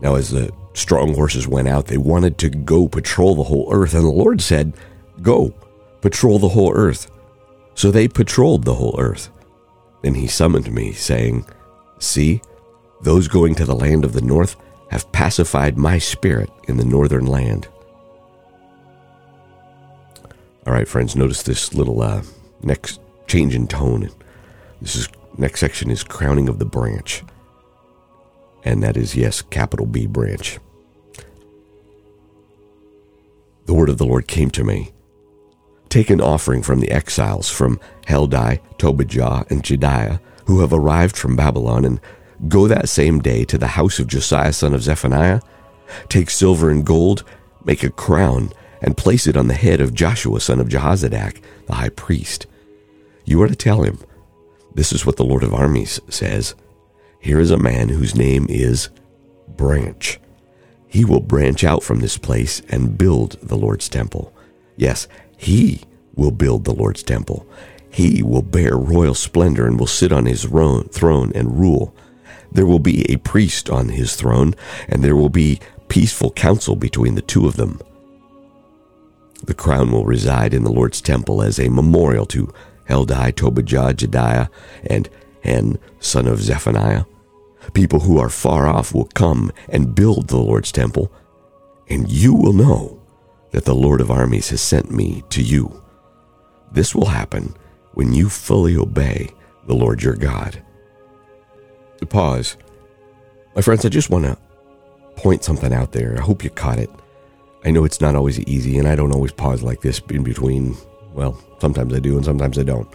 Now, 0.00 0.16
as 0.16 0.30
the 0.30 0.52
strong 0.74 1.14
horses 1.14 1.46
went 1.48 1.68
out, 1.68 1.86
they 1.86 1.98
wanted 1.98 2.38
to 2.38 2.50
go 2.50 2.88
patrol 2.88 3.34
the 3.34 3.44
whole 3.44 3.68
earth, 3.70 3.94
and 3.94 4.04
the 4.04 4.08
Lord 4.08 4.40
said, 4.40 4.74
Go, 5.22 5.54
patrol 6.00 6.38
the 6.38 6.48
whole 6.48 6.72
earth. 6.74 7.10
So 7.74 7.90
they 7.90 8.08
patrolled 8.08 8.64
the 8.64 8.74
whole 8.74 8.96
earth. 8.98 9.30
Then 10.02 10.14
he 10.14 10.26
summoned 10.26 10.72
me, 10.72 10.92
saying, 10.92 11.46
See, 11.98 12.42
those 13.02 13.28
going 13.28 13.54
to 13.56 13.64
the 13.64 13.74
land 13.74 14.04
of 14.04 14.12
the 14.12 14.20
north 14.20 14.56
have 14.90 15.10
pacified 15.12 15.78
my 15.78 15.98
spirit 15.98 16.50
in 16.68 16.76
the 16.76 16.84
northern 16.84 17.26
land. 17.26 17.68
All 20.66 20.72
right, 20.72 20.88
friends, 20.88 21.14
notice 21.14 21.42
this 21.42 21.74
little 21.74 22.00
uh, 22.00 22.22
next 22.62 22.98
change 23.26 23.54
in 23.54 23.66
tone. 23.66 24.08
This 24.80 24.96
is 24.96 25.08
next 25.36 25.60
section 25.60 25.90
is 25.90 26.02
crowning 26.02 26.48
of 26.48 26.58
the 26.58 26.64
branch. 26.64 27.22
And 28.64 28.82
that 28.82 28.96
is, 28.96 29.14
yes, 29.14 29.42
capital 29.42 29.84
B 29.84 30.06
branch. 30.06 30.58
The 33.66 33.74
word 33.74 33.90
of 33.90 33.98
the 33.98 34.06
Lord 34.06 34.26
came 34.26 34.50
to 34.52 34.64
me. 34.64 34.92
Take 35.90 36.08
an 36.08 36.20
offering 36.20 36.62
from 36.62 36.80
the 36.80 36.90
exiles 36.90 37.50
from 37.50 37.78
Heldai, 38.06 38.60
Tobijah, 38.78 39.46
and 39.50 39.62
Jedaiah, 39.62 40.18
who 40.46 40.60
have 40.60 40.72
arrived 40.72 41.16
from 41.16 41.36
Babylon, 41.36 41.84
and 41.84 42.00
go 42.48 42.66
that 42.68 42.88
same 42.88 43.20
day 43.20 43.44
to 43.44 43.58
the 43.58 43.66
house 43.66 43.98
of 43.98 44.06
Josiah 44.06 44.52
son 44.52 44.72
of 44.74 44.82
Zephaniah. 44.82 45.40
Take 46.08 46.30
silver 46.30 46.70
and 46.70 46.84
gold, 46.84 47.22
make 47.64 47.82
a 47.82 47.90
crown, 47.90 48.50
and 48.80 48.96
place 48.96 49.26
it 49.26 49.36
on 49.36 49.48
the 49.48 49.54
head 49.54 49.80
of 49.80 49.94
Joshua 49.94 50.40
son 50.40 50.60
of 50.60 50.68
Jehozadak, 50.68 51.40
the 51.66 51.74
high 51.74 51.88
priest. 51.90 52.46
You 53.24 53.40
are 53.42 53.48
to 53.48 53.56
tell 53.56 53.82
him, 53.82 53.98
This 54.74 54.92
is 54.92 55.06
what 55.06 55.16
the 55.16 55.24
Lord 55.24 55.42
of 55.42 55.54
armies 55.54 56.00
says. 56.08 56.54
Here 57.18 57.40
is 57.40 57.50
a 57.50 57.56
man 57.56 57.88
whose 57.88 58.14
name 58.14 58.46
is 58.48 58.90
Branch. 59.48 60.20
He 60.86 61.04
will 61.04 61.20
branch 61.20 61.64
out 61.64 61.82
from 61.82 62.00
this 62.00 62.18
place 62.18 62.60
and 62.68 62.98
build 62.98 63.32
the 63.42 63.56
Lord's 63.56 63.88
temple. 63.88 64.32
Yes, 64.76 65.08
he 65.36 65.80
will 66.14 66.30
build 66.30 66.64
the 66.64 66.74
Lord's 66.74 67.02
temple. 67.02 67.46
He 67.90 68.22
will 68.22 68.42
bear 68.42 68.76
royal 68.76 69.14
splendor 69.14 69.66
and 69.66 69.78
will 69.78 69.86
sit 69.86 70.12
on 70.12 70.26
his 70.26 70.44
throne 70.44 71.32
and 71.34 71.58
rule. 71.58 71.94
There 72.52 72.66
will 72.66 72.78
be 72.78 73.10
a 73.10 73.16
priest 73.18 73.70
on 73.70 73.88
his 73.88 74.14
throne, 74.16 74.54
and 74.88 75.02
there 75.02 75.16
will 75.16 75.28
be 75.28 75.60
peaceful 75.88 76.30
counsel 76.30 76.76
between 76.76 77.14
the 77.14 77.22
two 77.22 77.46
of 77.46 77.56
them. 77.56 77.80
The 79.42 79.54
crown 79.54 79.92
will 79.92 80.04
reside 80.04 80.54
in 80.54 80.64
the 80.64 80.72
Lord's 80.72 81.00
temple 81.00 81.42
as 81.42 81.58
a 81.58 81.68
memorial 81.68 82.26
to 82.26 82.52
Heldai, 82.88 83.32
Tobijah, 83.32 83.94
Jedaiah, 83.94 84.48
and 84.86 85.08
Hen, 85.42 85.78
son 85.98 86.26
of 86.26 86.40
Zephaniah. 86.40 87.04
People 87.72 88.00
who 88.00 88.18
are 88.18 88.28
far 88.28 88.66
off 88.66 88.94
will 88.94 89.08
come 89.14 89.50
and 89.68 89.94
build 89.94 90.28
the 90.28 90.38
Lord's 90.38 90.72
temple, 90.72 91.12
and 91.88 92.10
you 92.10 92.34
will 92.34 92.52
know 92.52 93.02
that 93.50 93.64
the 93.64 93.74
Lord 93.74 94.00
of 94.00 94.10
armies 94.10 94.50
has 94.50 94.60
sent 94.60 94.90
me 94.90 95.22
to 95.30 95.42
you. 95.42 95.82
This 96.72 96.94
will 96.94 97.06
happen 97.06 97.54
when 97.92 98.12
you 98.12 98.28
fully 98.28 98.76
obey 98.76 99.30
the 99.66 99.74
Lord 99.74 100.02
your 100.02 100.16
God. 100.16 100.62
Pause. 102.08 102.56
My 103.56 103.62
friends, 103.62 103.86
I 103.86 103.88
just 103.88 104.10
want 104.10 104.24
to 104.24 104.36
point 105.16 105.44
something 105.44 105.72
out 105.72 105.92
there. 105.92 106.16
I 106.18 106.20
hope 106.20 106.44
you 106.44 106.50
caught 106.50 106.78
it. 106.78 106.90
I 107.64 107.70
know 107.70 107.84
it's 107.84 108.00
not 108.00 108.14
always 108.14 108.38
easy, 108.40 108.78
and 108.78 108.86
I 108.86 108.94
don't 108.94 109.12
always 109.12 109.32
pause 109.32 109.62
like 109.62 109.80
this 109.80 110.00
in 110.10 110.22
between. 110.22 110.76
Well, 111.12 111.38
sometimes 111.60 111.94
I 111.94 111.98
do, 111.98 112.16
and 112.16 112.24
sometimes 112.24 112.58
I 112.58 112.62
don't. 112.62 112.88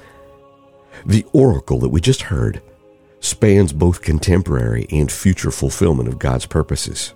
The 1.05 1.25
oracle 1.33 1.79
that 1.79 1.89
we 1.89 2.01
just 2.01 2.23
heard 2.23 2.61
spans 3.19 3.73
both 3.73 4.01
contemporary 4.01 4.85
and 4.91 5.11
future 5.11 5.51
fulfillment 5.51 6.07
of 6.07 6.19
God's 6.19 6.45
purposes, 6.45 7.13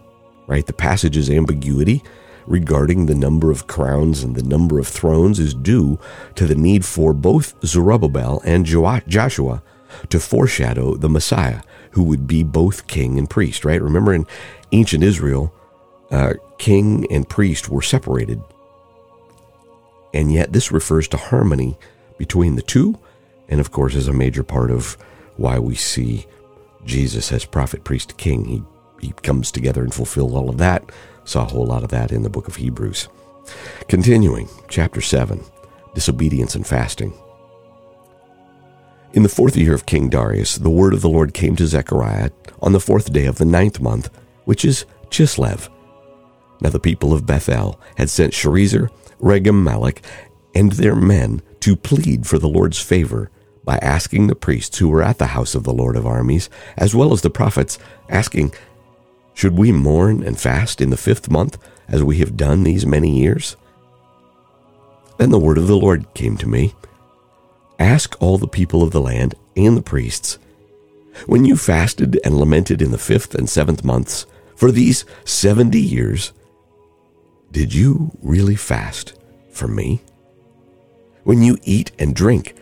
right? 0.47 0.65
The 0.65 0.73
passage's 0.73 1.29
ambiguity 1.29 2.03
regarding 2.45 3.05
the 3.05 3.15
number 3.15 3.51
of 3.51 3.67
crowns 3.67 4.23
and 4.23 4.35
the 4.35 4.43
number 4.43 4.79
of 4.79 4.87
thrones 4.87 5.39
is 5.39 5.53
due 5.53 5.99
to 6.35 6.45
the 6.45 6.55
need 6.55 6.83
for 6.83 7.13
both 7.13 7.55
Zerubbabel 7.65 8.41
and 8.43 8.65
Joshua 8.65 9.63
to 10.09 10.19
foreshadow 10.19 10.95
the 10.95 11.09
Messiah, 11.09 11.61
who 11.91 12.03
would 12.03 12.27
be 12.27 12.43
both 12.43 12.87
king 12.87 13.17
and 13.17 13.29
priest, 13.29 13.63
right? 13.63 13.81
Remember 13.81 14.13
in 14.13 14.25
ancient 14.71 15.03
Israel, 15.03 15.53
uh, 16.13 16.33
king 16.59 17.11
and 17.11 17.27
priest 17.27 17.69
were 17.69 17.81
separated. 17.81 18.41
And 20.13 20.31
yet, 20.31 20.53
this 20.53 20.71
refers 20.71 21.07
to 21.09 21.17
harmony 21.17 21.75
between 22.17 22.55
the 22.55 22.61
two, 22.61 22.99
and 23.49 23.59
of 23.59 23.71
course, 23.71 23.95
is 23.95 24.07
a 24.07 24.13
major 24.13 24.43
part 24.43 24.69
of 24.69 24.93
why 25.37 25.57
we 25.57 25.73
see 25.73 26.27
Jesus 26.85 27.31
as 27.31 27.45
prophet, 27.45 27.83
priest, 27.83 28.15
king. 28.17 28.45
He, 28.45 29.07
he 29.07 29.11
comes 29.23 29.51
together 29.51 29.81
and 29.81 29.93
fulfills 29.93 30.33
all 30.33 30.49
of 30.49 30.59
that. 30.59 30.91
Saw 31.25 31.45
a 31.45 31.49
whole 31.49 31.65
lot 31.65 31.83
of 31.83 31.89
that 31.89 32.11
in 32.11 32.21
the 32.21 32.29
book 32.29 32.47
of 32.47 32.57
Hebrews. 32.57 33.07
Continuing, 33.87 34.47
chapter 34.69 35.01
7 35.01 35.43
Disobedience 35.95 36.55
and 36.55 36.65
Fasting. 36.65 37.13
In 39.13 39.23
the 39.23 39.29
fourth 39.29 39.55
year 39.55 39.73
of 39.73 39.85
King 39.85 40.09
Darius, 40.09 40.57
the 40.57 40.69
word 40.69 40.93
of 40.93 41.01
the 41.01 41.09
Lord 41.09 41.33
came 41.33 41.55
to 41.55 41.67
Zechariah 41.67 42.31
on 42.61 42.71
the 42.71 42.79
fourth 42.79 43.11
day 43.11 43.25
of 43.25 43.37
the 43.37 43.45
ninth 43.45 43.79
month, 43.79 44.09
which 44.45 44.65
is 44.65 44.85
Chislev, 45.09 45.69
now 46.63 46.69
the 46.69 46.79
people 46.79 47.13
of 47.13 47.25
Bethel 47.25 47.79
had 47.97 48.09
sent 48.09 48.33
Sharezer, 48.33 48.89
Regem 49.21 49.61
Malek, 49.61 50.01
and 50.55 50.71
their 50.71 50.95
men 50.95 51.41
to 51.59 51.75
plead 51.75 52.25
for 52.25 52.39
the 52.39 52.49
Lord's 52.49 52.79
favor 52.79 53.29
by 53.65 53.77
asking 53.77 54.27
the 54.27 54.35
priests 54.35 54.77
who 54.77 54.89
were 54.89 55.03
at 55.03 55.17
the 55.17 55.27
house 55.27 55.55
of 55.55 55.63
the 55.63 55.73
Lord 55.73 55.95
of 55.95 56.05
armies, 56.05 56.49
as 56.77 56.95
well 56.95 57.13
as 57.13 57.21
the 57.21 57.29
prophets, 57.29 57.77
asking, 58.09 58.53
Should 59.33 59.57
we 59.57 59.71
mourn 59.71 60.23
and 60.23 60.39
fast 60.39 60.81
in 60.81 60.89
the 60.89 60.97
fifth 60.97 61.29
month, 61.29 61.57
as 61.87 62.03
we 62.03 62.17
have 62.17 62.37
done 62.37 62.63
these 62.63 62.85
many 62.85 63.19
years? 63.19 63.55
Then 65.17 65.29
the 65.29 65.39
word 65.39 65.57
of 65.57 65.67
the 65.67 65.77
Lord 65.77 66.13
came 66.13 66.37
to 66.37 66.47
me 66.47 66.73
Ask 67.79 68.15
all 68.21 68.37
the 68.37 68.47
people 68.47 68.83
of 68.83 68.91
the 68.91 69.01
land 69.01 69.35
and 69.55 69.77
the 69.77 69.81
priests, 69.81 70.39
when 71.27 71.45
you 71.45 71.55
fasted 71.55 72.19
and 72.23 72.37
lamented 72.37 72.81
in 72.81 72.91
the 72.91 72.97
fifth 72.97 73.35
and 73.35 73.49
seventh 73.49 73.83
months, 73.83 74.25
for 74.55 74.71
these 74.71 75.05
seventy 75.25 75.81
years, 75.81 76.33
did 77.53 77.71
you 77.71 78.11
really 78.23 78.55
fast 78.55 79.13
for 79.51 79.67
me? 79.67 80.01
When 81.23 81.43
you 81.43 81.57
eat 81.63 81.91
and 81.99 82.15
drink, 82.15 82.55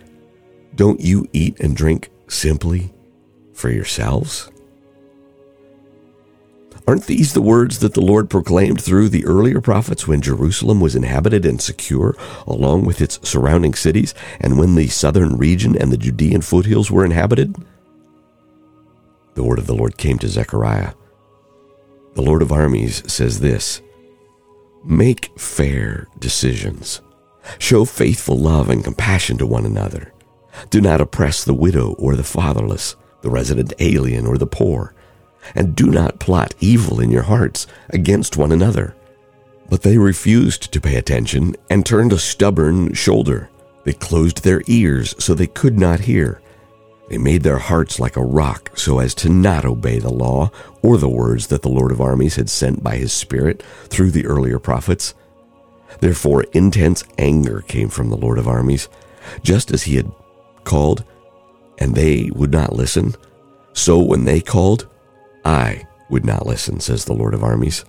don't 0.76 1.00
you 1.00 1.28
eat 1.32 1.60
and 1.62 1.76
drink 1.76 2.10
simply 2.28 2.94
for 3.54 3.70
yourselves? 3.70 4.52
Aren't 6.86 7.06
these 7.06 7.34
the 7.34 7.42
words 7.42 7.80
that 7.80 7.94
the 7.94 8.02
Lord 8.02 8.30
proclaimed 8.30 8.82
through 8.82 9.10
the 9.10 9.26
earlier 9.26 9.62
prophets 9.62 10.08
when 10.08 10.20
Jerusalem 10.20 10.82
was 10.82 10.96
inhabited 10.96 11.46
and 11.46 11.62
secure, 11.62 12.18
along 12.46 12.84
with 12.84 13.00
its 13.00 13.18
surrounding 13.28 13.74
cities, 13.74 14.14
and 14.42 14.60
when 14.60 14.76
the 14.76 14.88
southern 14.88 15.38
region 15.38 15.78
and 15.78 15.92
the 15.92 15.98
Judean 15.98 16.42
foothills 16.42 16.92
were 16.92 17.06
inhabited? 17.06 17.56
The 19.36 19.44
word 19.44 19.60
of 19.60 19.68
the 19.68 19.76
Lord 19.76 19.98
came 19.98 20.20
to 20.20 20.28
Zechariah. 20.28 20.94
The 22.16 22.22
Lord 22.22 22.42
of 22.42 22.52
armies 22.52 23.04
says 23.10 23.40
this 23.40 23.82
Make 24.84 25.38
fair 25.40 26.08
decisions. 26.20 27.02
Show 27.60 27.86
faithful 27.86 28.38
love 28.38 28.70
and 28.70 28.84
compassion 28.84 29.38
to 29.38 29.46
one 29.46 29.66
another. 29.66 30.14
Do 30.70 30.82
not 30.82 31.02
oppress 31.02 31.44
the 31.44 31.54
widow 31.54 31.94
or 31.94 32.16
the 32.16 32.24
fatherless, 32.24 32.96
the 33.22 33.30
resident 33.30 33.74
alien 33.80 34.26
or 34.26 34.38
the 34.38 34.48
poor 34.48 34.94
and 35.56 35.76
do 35.76 35.88
not 35.88 36.20
plot 36.20 36.54
evil 36.60 37.00
in 37.00 37.12
your 37.12 37.24
hearts 37.24 37.68
against 37.90 38.38
one 38.38 38.52
another. 38.52 38.96
But 39.70 39.84
they 39.84 39.98
refused 39.98 40.72
to 40.72 40.82
pay 40.82 40.96
attention 40.96 41.56
and 41.70 41.86
turned 41.86 42.14
a 42.14 42.20
stubborn 42.20 42.94
shoulder. 42.94 43.50
They 43.84 43.94
closed 43.94 44.44
their 44.44 44.62
ears 44.68 45.16
so 45.18 45.34
they 45.34 45.48
could 45.48 45.80
not 45.80 46.02
hear. 46.02 46.42
They 47.12 47.18
made 47.18 47.44
their 47.44 47.58
hearts 47.58 48.00
like 48.00 48.16
a 48.16 48.24
rock 48.24 48.72
so 48.78 49.00
as 49.00 49.14
to 49.16 49.28
not 49.28 49.66
obey 49.66 50.00
the 50.00 50.10
law 50.10 50.50
or 50.82 50.98
the 50.98 51.10
words 51.10 51.48
that 51.48 51.62
the 51.62 51.68
Lord 51.68 51.92
of 51.92 52.00
armies 52.00 52.38
had 52.38 52.50
sent 52.50 52.82
by 52.82 52.96
his 52.96 53.12
Spirit 53.12 53.62
through 53.90 54.12
the 54.12 54.26
earlier 54.26 54.60
prophets. 54.60 55.14
Therefore, 56.00 56.44
intense 56.54 57.04
anger 57.18 57.66
came 57.68 57.90
from 57.90 58.10
the 58.10 58.16
Lord 58.16 58.38
of 58.38 58.48
armies, 58.48 58.88
just 59.44 59.72
as 59.72 59.84
he 59.84 59.98
had 59.98 60.10
called, 60.64 61.04
and 61.80 61.96
they 61.96 62.32
would 62.34 62.54
not 62.54 62.78
listen. 62.78 63.14
So 63.74 64.00
when 64.00 64.24
they 64.24 64.40
called, 64.40 64.88
I 65.44 65.86
would 66.10 66.24
not 66.24 66.46
listen, 66.46 66.80
says 66.80 67.04
the 67.04 67.12
Lord 67.12 67.34
of 67.34 67.44
armies. 67.44 67.84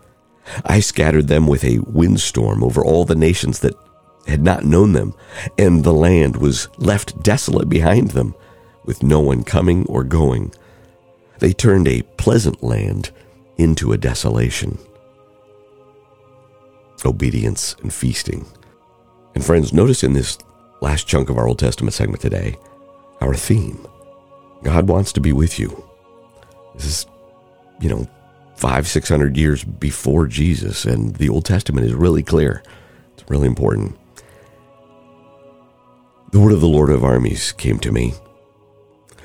I 0.64 0.80
scattered 0.80 1.28
them 1.28 1.46
with 1.46 1.62
a 1.62 1.78
windstorm 1.78 2.64
over 2.64 2.84
all 2.84 3.04
the 3.04 3.14
nations 3.14 3.60
that 3.60 3.76
had 4.26 4.42
not 4.42 4.64
known 4.64 4.94
them, 4.94 5.14
and 5.56 5.84
the 5.84 5.94
land 5.94 6.38
was 6.38 6.66
left 6.78 7.22
desolate 7.22 7.68
behind 7.68 8.10
them, 8.10 8.34
with 8.84 9.02
no 9.02 9.20
one 9.20 9.44
coming 9.44 9.86
or 9.86 10.04
going. 10.04 10.52
They 11.38 11.52
turned 11.52 11.88
a 11.88 12.02
pleasant 12.02 12.62
land 12.62 13.10
into 13.56 13.92
a 13.92 13.98
desolation. 13.98 14.78
Obedience 17.04 17.74
and 17.82 17.92
feasting. 17.92 18.46
And 19.34 19.44
friends, 19.44 19.72
notice 19.72 20.04
in 20.04 20.12
this 20.12 20.38
last 20.80 21.08
chunk 21.08 21.30
of 21.30 21.38
our 21.38 21.48
Old 21.48 21.58
Testament 21.58 21.94
segment 21.94 22.22
today, 22.22 22.56
our 23.20 23.34
theme 23.34 23.86
God 24.62 24.88
wants 24.88 25.12
to 25.14 25.20
be 25.20 25.32
with 25.32 25.58
you. 25.58 25.84
This 26.74 26.86
is 26.86 27.06
you 27.82 27.88
know, 27.88 28.08
five, 28.56 28.86
six 28.86 29.08
hundred 29.08 29.36
years 29.36 29.64
before 29.64 30.26
Jesus, 30.26 30.84
and 30.84 31.16
the 31.16 31.28
Old 31.28 31.44
Testament 31.44 31.84
is 31.84 31.94
really 31.94 32.22
clear. 32.22 32.62
It's 33.14 33.28
really 33.28 33.48
important. 33.48 33.98
The 36.30 36.40
word 36.40 36.52
of 36.52 36.60
the 36.60 36.68
Lord 36.68 36.90
of 36.90 37.04
armies 37.04 37.52
came 37.52 37.78
to 37.80 37.90
me. 37.90 38.14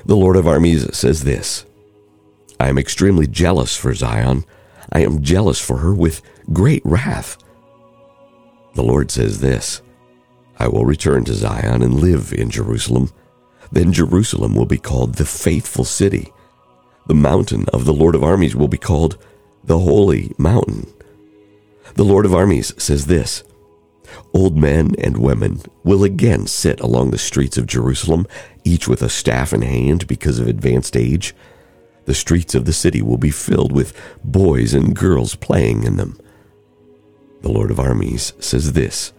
The 0.04 0.16
Lord 0.16 0.36
of 0.36 0.46
armies 0.46 0.96
says 0.96 1.24
this 1.24 1.64
I 2.58 2.68
am 2.68 2.78
extremely 2.78 3.26
jealous 3.26 3.76
for 3.76 3.94
Zion. 3.94 4.44
I 4.90 5.00
am 5.00 5.22
jealous 5.22 5.60
for 5.60 5.78
her 5.78 5.94
with 5.94 6.22
great 6.52 6.82
wrath. 6.84 7.36
The 8.74 8.82
Lord 8.82 9.10
says 9.10 9.40
this 9.40 9.82
I 10.58 10.68
will 10.68 10.84
return 10.84 11.24
to 11.24 11.34
Zion 11.34 11.82
and 11.82 12.00
live 12.00 12.32
in 12.32 12.50
Jerusalem. 12.50 13.10
Then 13.70 13.92
Jerusalem 13.92 14.54
will 14.54 14.66
be 14.66 14.78
called 14.78 15.14
the 15.14 15.26
faithful 15.26 15.84
city 15.84 16.32
the 17.08 17.14
mountain 17.14 17.64
of 17.72 17.86
the 17.86 17.92
Lord 17.92 18.14
of 18.14 18.22
armies 18.22 18.54
will 18.54 18.68
be 18.68 18.76
called 18.76 19.16
the 19.64 19.78
Holy 19.78 20.32
Mountain. 20.36 20.86
The 21.94 22.04
Lord 22.04 22.26
of 22.26 22.34
armies 22.34 22.74
says 22.76 23.06
this 23.06 23.42
Old 24.32 24.56
men 24.56 24.94
and 24.98 25.18
women 25.18 25.62
will 25.84 26.04
again 26.04 26.46
sit 26.46 26.80
along 26.80 27.10
the 27.10 27.18
streets 27.18 27.56
of 27.56 27.66
Jerusalem, 27.66 28.26
each 28.64 28.88
with 28.88 29.02
a 29.02 29.08
staff 29.08 29.52
in 29.52 29.62
hand 29.62 30.06
because 30.06 30.38
of 30.38 30.46
advanced 30.46 30.96
age. 30.96 31.34
The 32.06 32.14
streets 32.14 32.54
of 32.54 32.64
the 32.64 32.72
city 32.72 33.02
will 33.02 33.18
be 33.18 33.30
filled 33.30 33.72
with 33.72 33.98
boys 34.24 34.74
and 34.74 34.96
girls 34.96 35.34
playing 35.34 35.84
in 35.84 35.96
them. 35.96 36.18
The 37.42 37.50
Lord 37.50 37.70
of 37.70 37.78
armies 37.78 38.32
says 38.38 38.72
this 38.72 39.12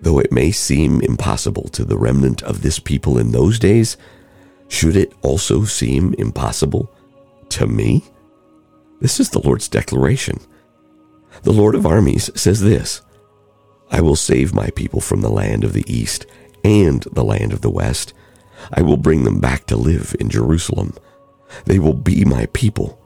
Though 0.00 0.18
it 0.18 0.32
may 0.32 0.50
seem 0.50 1.00
impossible 1.02 1.68
to 1.70 1.84
the 1.84 1.98
remnant 1.98 2.42
of 2.42 2.62
this 2.62 2.78
people 2.78 3.18
in 3.18 3.32
those 3.32 3.58
days, 3.58 3.96
should 4.68 4.96
it 4.96 5.12
also 5.22 5.64
seem 5.64 6.14
impossible 6.14 6.90
to 7.50 7.66
me? 7.66 8.04
This 9.00 9.20
is 9.20 9.30
the 9.30 9.40
Lord's 9.40 9.68
declaration. 9.68 10.38
The 11.42 11.52
Lord 11.52 11.74
of 11.74 11.86
armies 11.86 12.30
says 12.34 12.60
this 12.60 13.02
I 13.90 14.00
will 14.00 14.16
save 14.16 14.54
my 14.54 14.70
people 14.70 15.00
from 15.00 15.20
the 15.20 15.30
land 15.30 15.64
of 15.64 15.72
the 15.72 15.84
east 15.92 16.26
and 16.62 17.02
the 17.12 17.24
land 17.24 17.52
of 17.52 17.60
the 17.60 17.70
west. 17.70 18.12
I 18.72 18.82
will 18.82 18.96
bring 18.96 19.24
them 19.24 19.40
back 19.40 19.66
to 19.66 19.76
live 19.76 20.14
in 20.20 20.28
Jerusalem. 20.28 20.94
They 21.64 21.78
will 21.78 21.94
be 21.94 22.24
my 22.24 22.46
people, 22.52 23.00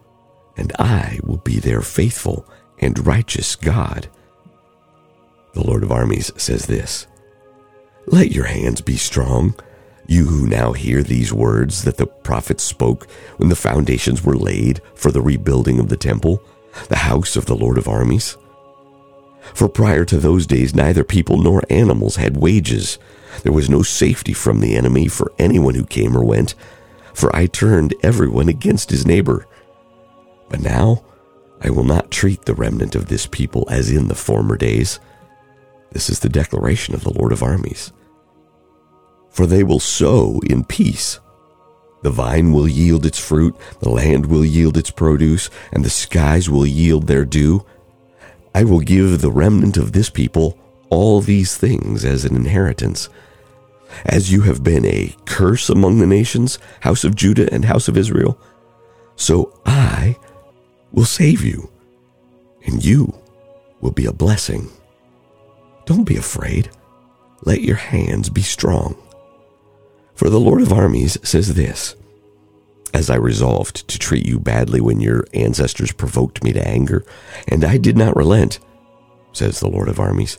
and 0.57 0.73
I 0.79 1.21
will 1.23 1.39
be 1.39 1.59
their 1.59 1.81
faithful 1.81 2.47
and 2.79 3.07
righteous 3.07 3.57
God. 3.57 4.09
The 5.55 5.65
Lord 5.65 5.83
of 5.83 5.93
armies 5.93 6.33
says 6.37 6.67
this 6.67 7.07
Let 8.07 8.33
your 8.33 8.47
hands 8.47 8.81
be 8.81 8.97
strong 8.97 9.55
you 10.07 10.27
who 10.27 10.47
now 10.47 10.73
hear 10.73 11.03
these 11.03 11.33
words 11.33 11.85
that 11.85 11.97
the 11.97 12.07
prophets 12.07 12.63
spoke 12.63 13.11
when 13.39 13.49
the 13.49 13.57
foundations 13.57 14.23
were 14.23 14.37
laid 14.37 14.81
for 14.95 15.11
the 15.11 15.23
rebuilding 15.23 15.79
of 15.79 15.89
the 15.89 15.97
temple, 15.97 16.43
the 16.89 16.97
house 16.97 17.37
of 17.37 17.47
the 17.47 17.57
Lord 17.57 17.79
of 17.79 17.89
armies. 17.89 18.37
For 19.53 19.69
prior 19.69 20.05
to 20.07 20.19
those 20.19 20.47
days, 20.47 20.75
neither 20.75 21.05
people 21.05 21.37
nor 21.37 21.63
animals 21.69 22.17
had 22.17 22.37
wages. 22.37 22.99
There 23.43 23.53
was 23.53 23.69
no 23.69 23.83
safety 23.83 24.33
from 24.33 24.61
the 24.61 24.77
enemy 24.77 25.09
for 25.09 25.33
anyone 25.39 25.75
who 25.75 25.85
came 25.85 26.17
or 26.17 26.25
went, 26.25 26.55
for 27.13 27.35
I 27.35 27.47
turned 27.47 27.95
everyone 28.03 28.49
against 28.49 28.91
his 28.91 29.07
neighbor. 29.07 29.47
But 30.49 30.61
now 30.61 31.05
I 31.61 31.71
will 31.71 31.85
not 31.85 32.11
treat 32.11 32.45
the 32.45 32.55
remnant 32.55 32.95
of 32.95 33.09
this 33.09 33.27
people 33.27 33.67
as 33.71 33.91
in 33.91 34.09
the 34.09 34.15
former 34.15 34.57
days. 34.57 35.01
This 35.93 36.09
is 36.09 36.21
the 36.21 36.29
declaration 36.29 36.95
of 36.95 37.05
the 37.05 37.13
Lord 37.13 37.33
of 37.33 37.43
armies 37.43 37.93
for 39.35 39.47
they 39.47 39.65
will 39.65 39.81
sow 39.81 40.41
in 40.47 40.65
peace. 40.65 41.19
The 42.03 42.11
vine 42.11 42.53
will 42.53 42.69
yield 42.69 43.05
its 43.05 43.19
fruit, 43.19 43.57
the 43.81 43.91
land 43.91 44.27
will 44.27 44.45
yield 44.45 44.77
its 44.77 44.93
produce, 44.93 45.51
and 45.73 45.85
the 45.85 45.91
skies 45.91 46.49
will 46.49 46.67
yield 46.67 47.09
their 47.09 47.25
dew. 47.25 47.67
I 48.55 48.65
will 48.65 48.81
give 48.81 49.21
the 49.21 49.33
remnant 49.33 49.77
of 49.77 49.93
this 49.93 50.11
people 50.11 50.59
all 50.89 51.21
these 51.21 51.57
things 51.57 52.05
as 52.05 52.25
an 52.25 52.37
inheritance. 52.37 53.09
As 54.05 54.33
you 54.33 54.43
have 54.43 54.63
been 54.63 54.85
a 54.85 55.15
curse 55.25 55.69
among 55.69 55.99
the 55.99 56.07
nations, 56.07 56.59
house 56.81 57.05
of 57.05 57.17
Judah 57.17 57.53
and 57.53 57.65
house 57.65 57.89
of 57.89 57.97
Israel, 57.97 58.39
so 59.17 59.61
I 59.67 60.17
will 60.93 61.05
save 61.05 61.43
you, 61.43 61.71
and 62.65 62.85
you 62.85 63.15
will 63.81 63.91
be 63.93 64.07
a 64.07 64.13
blessing. 64.13 64.71
Don't 65.85 66.05
be 66.05 66.17
afraid. 66.17 66.71
Let 67.43 67.61
your 67.61 67.77
hands 67.77 68.31
be 68.31 68.43
strong. 68.43 68.97
For 70.15 70.31
the 70.31 70.41
Lord 70.41 70.63
of 70.63 70.73
armies 70.73 71.19
says 71.23 71.55
this 71.55 71.97
As 72.95 73.11
I 73.11 73.17
resolved 73.17 73.89
to 73.89 73.99
treat 73.99 74.25
you 74.25 74.39
badly 74.39 74.81
when 74.81 75.01
your 75.01 75.27
ancestors 75.35 75.91
provoked 75.91 76.45
me 76.45 76.53
to 76.53 76.67
anger, 76.67 77.05
and 77.49 77.65
I 77.65 77.77
did 77.77 77.99
not 77.99 78.17
relent, 78.17 78.61
says 79.33 79.59
the 79.59 79.69
Lord 79.69 79.89
of 79.89 79.99
armies, 79.99 80.39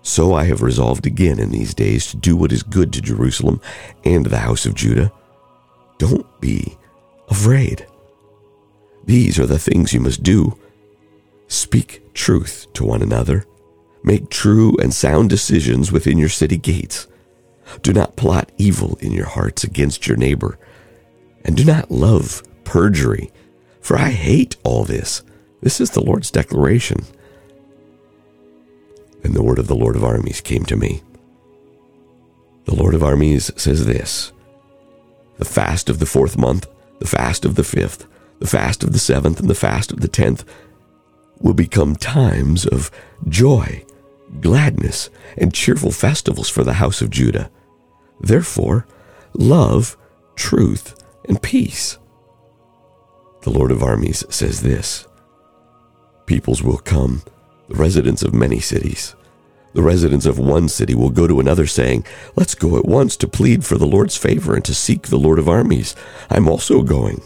so 0.00 0.32
I 0.32 0.44
have 0.44 0.62
resolved 0.62 1.04
again 1.04 1.38
in 1.38 1.50
these 1.50 1.74
days 1.74 2.06
to 2.06 2.16
do 2.16 2.34
what 2.34 2.50
is 2.50 2.62
good 2.62 2.94
to 2.94 3.02
Jerusalem 3.02 3.60
and 4.04 4.24
the 4.24 4.38
house 4.38 4.64
of 4.64 4.74
Judah. 4.74 5.12
Don't 5.98 6.26
be 6.40 6.78
afraid. 7.28 7.86
These 9.04 9.38
are 9.38 9.46
the 9.46 9.58
things 9.58 9.92
you 9.92 10.00
must 10.00 10.22
do. 10.22 10.58
Speak 11.48 12.14
truth 12.14 12.66
to 12.72 12.84
one 12.84 13.02
another. 13.02 13.44
Make 14.02 14.30
true 14.30 14.76
and 14.80 14.94
sound 14.94 15.28
decisions 15.28 15.92
within 15.92 16.16
your 16.16 16.28
city 16.30 16.56
gates. 16.56 17.06
Do 17.82 17.92
not 17.92 18.16
plot 18.16 18.50
evil 18.56 18.96
in 19.00 19.12
your 19.12 19.26
hearts 19.26 19.62
against 19.62 20.06
your 20.06 20.16
neighbor. 20.16 20.58
And 21.46 21.56
do 21.56 21.64
not 21.64 21.92
love 21.92 22.42
perjury, 22.64 23.30
for 23.80 23.96
I 23.96 24.10
hate 24.10 24.56
all 24.64 24.84
this. 24.84 25.22
This 25.62 25.80
is 25.80 25.90
the 25.90 26.02
Lord's 26.02 26.32
declaration. 26.32 27.04
And 29.22 29.32
the 29.32 29.44
word 29.44 29.60
of 29.60 29.68
the 29.68 29.76
Lord 29.76 29.94
of 29.94 30.04
armies 30.04 30.40
came 30.40 30.64
to 30.64 30.76
me. 30.76 31.02
The 32.64 32.74
Lord 32.74 32.94
of 32.94 33.02
armies 33.04 33.52
says 33.56 33.86
this 33.86 34.32
The 35.38 35.44
fast 35.44 35.88
of 35.88 36.00
the 36.00 36.06
fourth 36.06 36.36
month, 36.36 36.66
the 36.98 37.06
fast 37.06 37.44
of 37.44 37.54
the 37.54 37.64
fifth, 37.64 38.08
the 38.40 38.48
fast 38.48 38.82
of 38.82 38.92
the 38.92 38.98
seventh, 38.98 39.38
and 39.38 39.48
the 39.48 39.54
fast 39.54 39.92
of 39.92 40.00
the 40.00 40.08
tenth 40.08 40.44
will 41.40 41.54
become 41.54 41.94
times 41.94 42.66
of 42.66 42.90
joy, 43.28 43.84
gladness, 44.40 45.10
and 45.38 45.54
cheerful 45.54 45.92
festivals 45.92 46.48
for 46.48 46.64
the 46.64 46.74
house 46.74 47.00
of 47.00 47.10
Judah. 47.10 47.50
Therefore, 48.20 48.84
love, 49.34 49.96
truth, 50.34 50.94
and 51.28 51.42
peace. 51.42 51.98
The 53.42 53.50
Lord 53.50 53.70
of 53.70 53.82
armies 53.82 54.24
says 54.28 54.62
this 54.62 55.06
Peoples 56.26 56.62
will 56.62 56.78
come, 56.78 57.22
the 57.68 57.76
residents 57.76 58.22
of 58.22 58.34
many 58.34 58.60
cities. 58.60 59.14
The 59.74 59.82
residents 59.82 60.24
of 60.24 60.38
one 60.38 60.68
city 60.68 60.94
will 60.94 61.10
go 61.10 61.26
to 61.26 61.38
another, 61.38 61.66
saying, 61.66 62.06
Let's 62.34 62.54
go 62.54 62.78
at 62.78 62.86
once 62.86 63.16
to 63.18 63.28
plead 63.28 63.64
for 63.64 63.76
the 63.76 63.86
Lord's 63.86 64.16
favor 64.16 64.54
and 64.54 64.64
to 64.64 64.74
seek 64.74 65.02
the 65.02 65.18
Lord 65.18 65.38
of 65.38 65.50
armies. 65.50 65.94
I'm 66.30 66.48
also 66.48 66.82
going. 66.82 67.20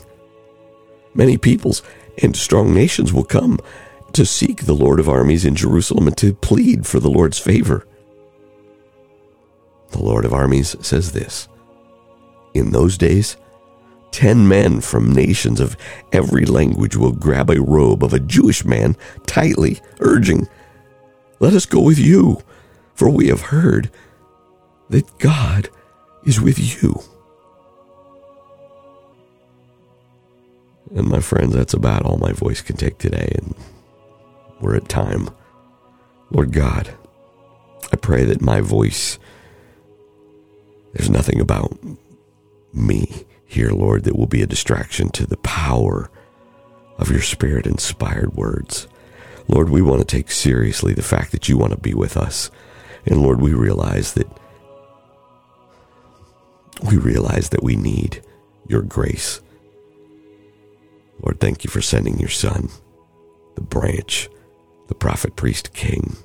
Many 1.15 1.39
peoples 1.39 1.83
and 2.23 2.37
strong 2.37 2.75
nations 2.75 3.13
will 3.13 3.25
come 3.25 3.61
to 4.15 4.27
seek 4.27 4.65
the 4.65 4.75
Lord 4.75 4.99
of 4.99 5.09
armies 5.09 5.45
in 5.45 5.55
Jerusalem 5.55 6.09
and 6.09 6.17
to 6.19 6.35
plead 6.35 6.87
for 6.87 6.99
the 6.99 7.11
Lord's 7.11 7.39
favor. 7.39 7.87
The 9.93 10.03
Lord 10.03 10.25
of 10.25 10.33
armies 10.33 10.77
says 10.81 11.13
this 11.13 11.49
In 12.55 12.73
those 12.73 12.99
days, 12.99 13.37
ten 14.11 14.49
men 14.49 14.81
from 14.81 15.13
nations 15.13 15.61
of 15.61 15.77
every 16.13 16.45
language 16.45 16.97
will 16.97 17.13
grab 17.13 17.51
a 17.51 17.61
robe 17.61 18.03
of 18.03 18.13
a 18.13 18.21
Jewish 18.21 18.65
man 18.65 18.97
tightly, 19.27 19.81
urging, 20.01 20.49
Let 21.39 21.55
us 21.55 21.67
go 21.67 21.81
with 21.81 21.99
you, 21.99 22.43
for 22.95 23.09
we 23.09 23.29
have 23.29 23.41
heard 23.41 23.91
that 24.91 25.19
God 25.19 25.71
is 26.25 26.41
with 26.41 26.83
you. 26.83 27.01
And 30.95 31.09
my 31.09 31.21
friends, 31.21 31.55
that's 31.55 31.73
about 31.73 32.05
all 32.05 32.19
my 32.19 32.33
voice 32.33 32.61
can 32.61 32.77
take 32.77 32.99
today, 32.99 33.33
and 33.37 33.55
we're 34.61 34.77
at 34.77 34.89
time. 34.89 35.31
Lord 36.31 36.53
God, 36.53 36.95
I 37.93 37.97
pray 37.97 38.25
that 38.25 38.43
my 38.43 38.61
voice, 38.61 39.19
there's 40.93 41.11
nothing 41.11 41.41
about 41.41 41.79
me 42.73 43.25
here, 43.53 43.71
Lord, 43.71 44.05
that 44.05 44.17
will 44.17 44.27
be 44.27 44.43
a 44.43 44.47
distraction 44.47 45.11
to 45.11 45.27
the 45.27 45.37
power 45.39 46.11
of 46.99 47.11
your 47.11 47.23
spirit 47.23 47.67
inspired 47.67 48.35
words. 48.35 48.87
Lord, 49.49 49.69
we 49.69 49.83
want 49.83 50.01
to 50.01 50.07
take 50.07 50.31
seriously 50.31 50.95
the 50.95 51.03
fact 51.03 51.33
that 51.33 51.49
you 51.49 51.59
want 51.59 51.73
to 51.73 51.79
be 51.79 51.93
with 51.93 52.17
us. 52.17 52.51
And 53.07 53.21
Lord, 53.21 53.41
we 53.41 53.53
realize 53.53 54.15
that 54.15 54.29
we 56.89 56.97
realize 56.97 57.49
that 57.51 57.63
we 57.63 57.77
need 57.77 58.23
your 58.69 58.83
grace. 58.83 59.41
Lord, 61.21 61.41
thank 61.41 61.65
you 61.65 61.71
for 61.71 61.83
sending 61.83 62.19
your 62.19 62.31
son, 62.31 62.71
the 63.55 63.61
branch, 63.61 64.29
the 64.89 64.95
prophet, 64.95 65.37
priest, 65.37 65.75
king. 65.75 66.17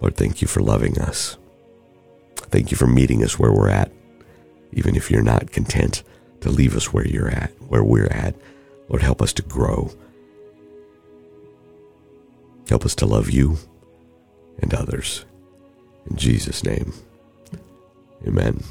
Lord, 0.00 0.16
thank 0.16 0.42
you 0.42 0.48
for 0.48 0.60
loving 0.60 1.00
us. 1.00 1.38
Thank 2.36 2.70
you 2.70 2.76
for 2.76 2.86
meeting 2.86 3.24
us 3.24 3.38
where 3.38 3.52
we're 3.52 3.70
at, 3.70 3.90
even 4.76 4.94
if 4.94 5.10
you're 5.10 5.22
not 5.22 5.50
content 5.50 6.04
to 6.42 6.50
leave 6.50 6.76
us 6.76 6.92
where 6.92 7.06
you're 7.08 7.30
at, 7.30 7.50
where 7.62 7.82
we're 7.82 8.12
at. 8.12 8.36
Lord, 8.88 9.02
help 9.02 9.20
us 9.20 9.32
to 9.32 9.42
grow. 9.42 9.90
Help 12.68 12.84
us 12.84 12.94
to 12.96 13.06
love 13.06 13.30
you 13.30 13.56
and 14.60 14.72
others. 14.74 15.24
In 16.08 16.16
Jesus' 16.16 16.62
name, 16.62 16.92
amen. 18.26 18.62